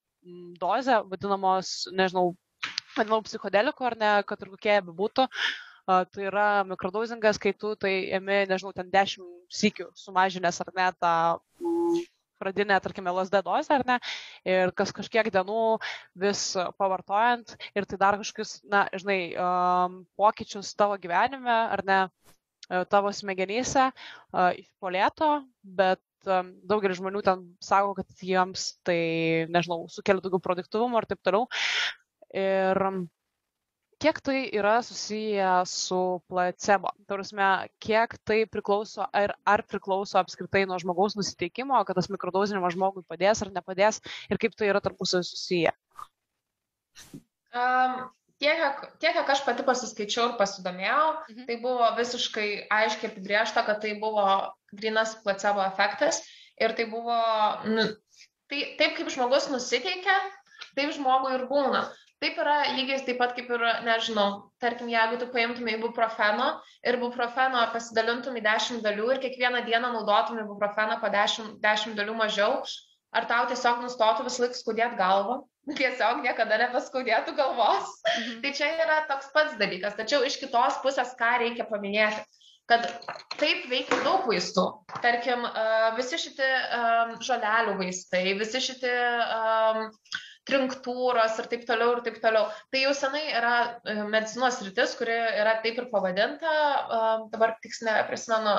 [0.61, 2.33] dozę, vadinamos, nežinau,
[2.97, 5.29] vadinamų psichodelikų, ar ne, kad ir kokie jie bebūtų.
[5.29, 10.89] Uh, tai yra mikrodauzingas, kai tu tai ėmė, nežinau, ten dešimt sykių sumažinęs ar ne
[11.01, 11.13] tą
[12.39, 13.97] pradinę, tarkime, LSD dozę, ar ne,
[14.47, 15.63] ir kas kažkiek dienų
[16.23, 16.43] vis
[16.79, 21.99] pavartojant ir tai dar kažkokius, na, žinai, um, pokyčius tavo gyvenime, ar ne,
[22.69, 25.29] e, tavo smegenyse uh, po lėto,
[25.63, 28.99] bet um, daugelis žmonių ten sako, kad jiems tai,
[29.51, 31.47] nežinau, sukelia daugiau produktivumo ir taip toliau.
[32.29, 32.77] Ir
[33.99, 36.91] kiek tai yra susiję su placebo?
[37.07, 43.03] Tarusme, kiek tai priklauso, ar, ar priklauso apskritai nuo žmogaus nusiteikimo, kad tas mikrodozinimas žmogui
[43.07, 45.75] padės ar nepadės ir kaip tai yra tarpusavį susiję?
[47.49, 48.07] Um,
[48.39, 48.61] tiek,
[49.01, 51.45] tiek, kiek aš pati pasiskaičiau ir pasidomėjau, mhm.
[51.49, 54.25] tai buvo visiškai aiškiai apibriešta, kad tai buvo
[54.71, 56.23] grinas placebo efektas
[56.59, 57.19] ir tai buvo,
[57.67, 57.89] nu,
[58.51, 60.19] tai taip kaip žmogus nusiteikia,
[60.77, 61.87] taip žmogui ir būna.
[62.19, 66.49] Taip yra lygiai taip pat kaip ir, nežinau, tarkim, jeigu tu paimtum ibuprofeno
[66.83, 72.17] ir ibuprofeno pasidalintum į 10 dalių ir kiekvieną dieną naudotum ibuprofeną po 10, 10 dalių
[72.19, 72.57] mažiau,
[73.15, 75.37] ar tau tiesiog nustotų vis laik skaudėti galvą,
[75.79, 77.87] tiesiog niekada nebeskaudėtų galvos.
[78.11, 78.41] Mhm.
[78.43, 79.95] tai čia yra toks pats dalykas.
[79.95, 82.25] Tačiau iš kitos pusės, ką reikia paminėti,
[82.69, 82.83] kad
[83.39, 84.65] taip veikia daug vaistų.
[85.05, 85.47] Tarkim,
[85.95, 86.49] visi šitie
[87.23, 88.97] žolelių vaistai, visi šitie
[90.49, 92.49] trinktūros ir taip toliau ir taip toliau.
[92.73, 93.53] Tai jau senai yra
[93.85, 96.57] e, medicinos rytis, kuri yra taip ir pavadinta,
[97.31, 98.57] dabar tiksliai prisimenu.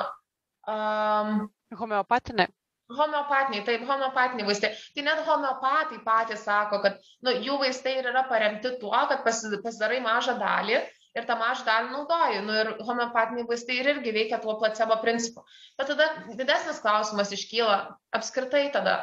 [0.71, 1.45] Um,
[1.77, 2.47] Homeopatinė.
[2.91, 4.71] Homeopatiniai, taip, homeopatiniai vaistai.
[4.95, 10.35] Tai net homeopatai patys sako, kad nu, jų vaistai yra paremti tuo, kad pasidarai mažą
[10.41, 10.81] dalį
[11.15, 12.41] ir tą mažą dalį naudoji.
[12.47, 15.45] Nu, ir homeopatiniai vaistai ir irgi veikia tuo placebo principu.
[15.79, 17.77] Bet tada didesnis klausimas iškyla
[18.19, 18.99] apskritai tada,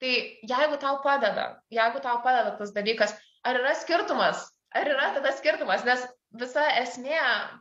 [0.00, 0.12] Tai
[0.48, 1.46] jeigu tau padeda,
[1.76, 3.12] jeigu tau padeda tas dalykas,
[3.44, 6.06] ar yra skirtumas, ar yra tada skirtumas, nes
[6.40, 7.18] visa esmė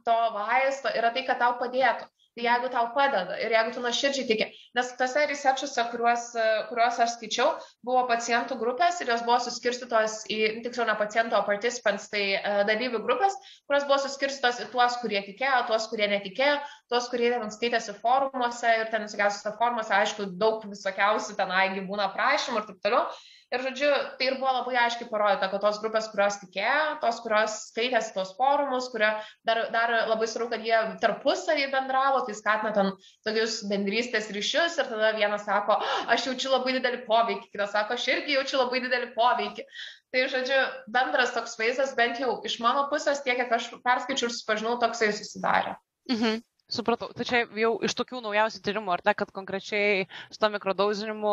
[0.07, 2.07] to vaisto yra tai, kad tau padėtų.
[2.39, 4.45] Tai jeigu tau padeda ir jeigu tu nuoširdžiai tiki,
[4.77, 6.27] nes tose researchuose, kuriuos,
[6.69, 7.49] kuriuos aš skaičiau,
[7.83, 12.61] buvo pacientų grupės ir jos buvo suskirstytos į, tiksliau ne pacientų, o participants, tai uh,
[12.69, 13.35] dalyvių grupės,
[13.67, 16.55] kurios buvo suskirstytos į tuos, kurie tikėjo, tuos, kurie netikėjo,
[16.93, 22.63] tuos, kurie ten skaitėsi forumuose ir ten visokiausiose forumuose, aišku, daug visokiausių tenai būna prašymų
[22.63, 23.03] ir taip toliau.
[23.49, 23.87] Ir, žodžiu,
[24.19, 28.35] tai ir buvo labai aiškiai parodyta, kad tos grupės, kurios tikėjo, tos, kurios skaitėsi tos
[28.37, 29.09] forumus, kurie
[29.47, 32.91] dar, dar labai svarbu, kad jie tarpusavį bendravo, tai skatina ten
[33.25, 35.79] tokius bendrystės ryšius ir tada vienas sako,
[36.13, 39.65] aš jaučiu labai didelį poveikį, kitas sako, aš irgi jaučiu labai didelį poveikį.
[40.13, 40.61] Tai, žodžiu,
[40.93, 45.09] bendras toks vaizdas, bent jau iš mano pusės, tiek, kiek aš perskaičiu ir susipažinau, toksai
[45.17, 45.73] susidarė.
[46.09, 46.43] Mhm.
[46.69, 47.09] Supratau.
[47.17, 51.31] Tai čia jau iš tokių naujausių tyrimų, ar ne, kad konkrečiai su to mikrodauzinimu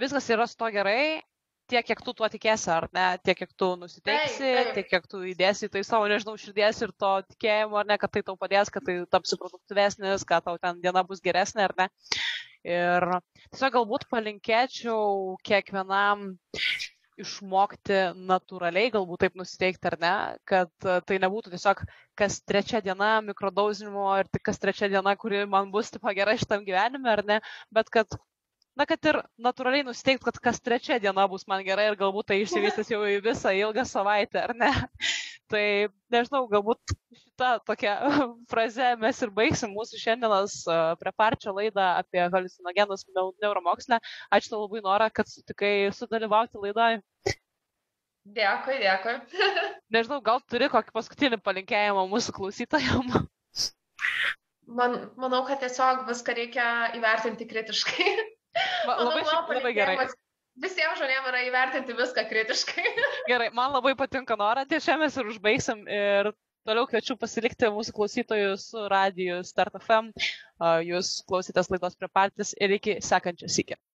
[0.00, 1.20] viskas yra su to gerai,
[1.70, 4.72] tiek, kiek tu tuo tikėsi, ar ne, tiek, kiek tu nusiteiksi, taip, taip.
[4.78, 8.24] tiek, kiek tu įdėsi tai savo, nežinau, širdies ir to tikėjimo, ar ne, kad tai
[8.26, 11.90] tau padės, kad tai tapsi produktyvesnis, kad tau ten diena bus geresnė, ar ne.
[12.66, 13.06] Ir
[13.48, 16.32] tiesiog galbūt palinkėčiau kiekvienam
[17.20, 20.14] išmokti natūraliai, galbūt taip nusiteikti ar ne,
[20.48, 21.82] kad tai nebūtų tiesiog
[22.18, 26.64] kas trečia diena mikrodauzinimo ir tik kas trečia diena, kuri man bus tipo gerai šitam
[26.68, 27.40] gyvenime ar ne,
[27.72, 28.16] bet kad
[28.80, 32.38] na, kad ir natūraliai nusteikt, kad kas trečia diena bus man gerai ir galbūt tai
[32.40, 34.70] išsivystys jau į visą ilgą savaitę, ar ne?
[35.50, 35.64] Tai
[36.14, 37.94] nežinau, galbūt šitą tokią
[38.52, 40.56] frazę mes ir baigsim mūsų šiandienos
[41.02, 43.04] preparčio laidą apie halucinogenus
[43.42, 44.00] neuromokslę.
[44.32, 47.02] Ačiū tau labai, Nora, kad sutikai sudalyvauti laidoje.
[48.30, 49.16] Dėkui, dėkui.
[49.96, 53.70] Nežinau, gal turi kokį paskutinį palinkėjimą mūsų klausytojams?
[54.70, 56.66] Man, manau, kad tiesiog viską reikia
[56.96, 58.12] įvertinti kritiškai.
[58.88, 59.96] Labai, šiaip, labai gerai.
[60.60, 62.84] Visiems žmonėms yra įvertinti viską kritiškai.
[63.30, 66.32] Gerai, man labai patinka Nora, ties čia mes ir užbaigsim ir
[66.68, 70.10] toliau kviečiu pasilikti mūsų klausytojus su radiju Start FM.
[70.84, 73.80] Jūs klausytės laidos prie partijas ir iki sekančios iki.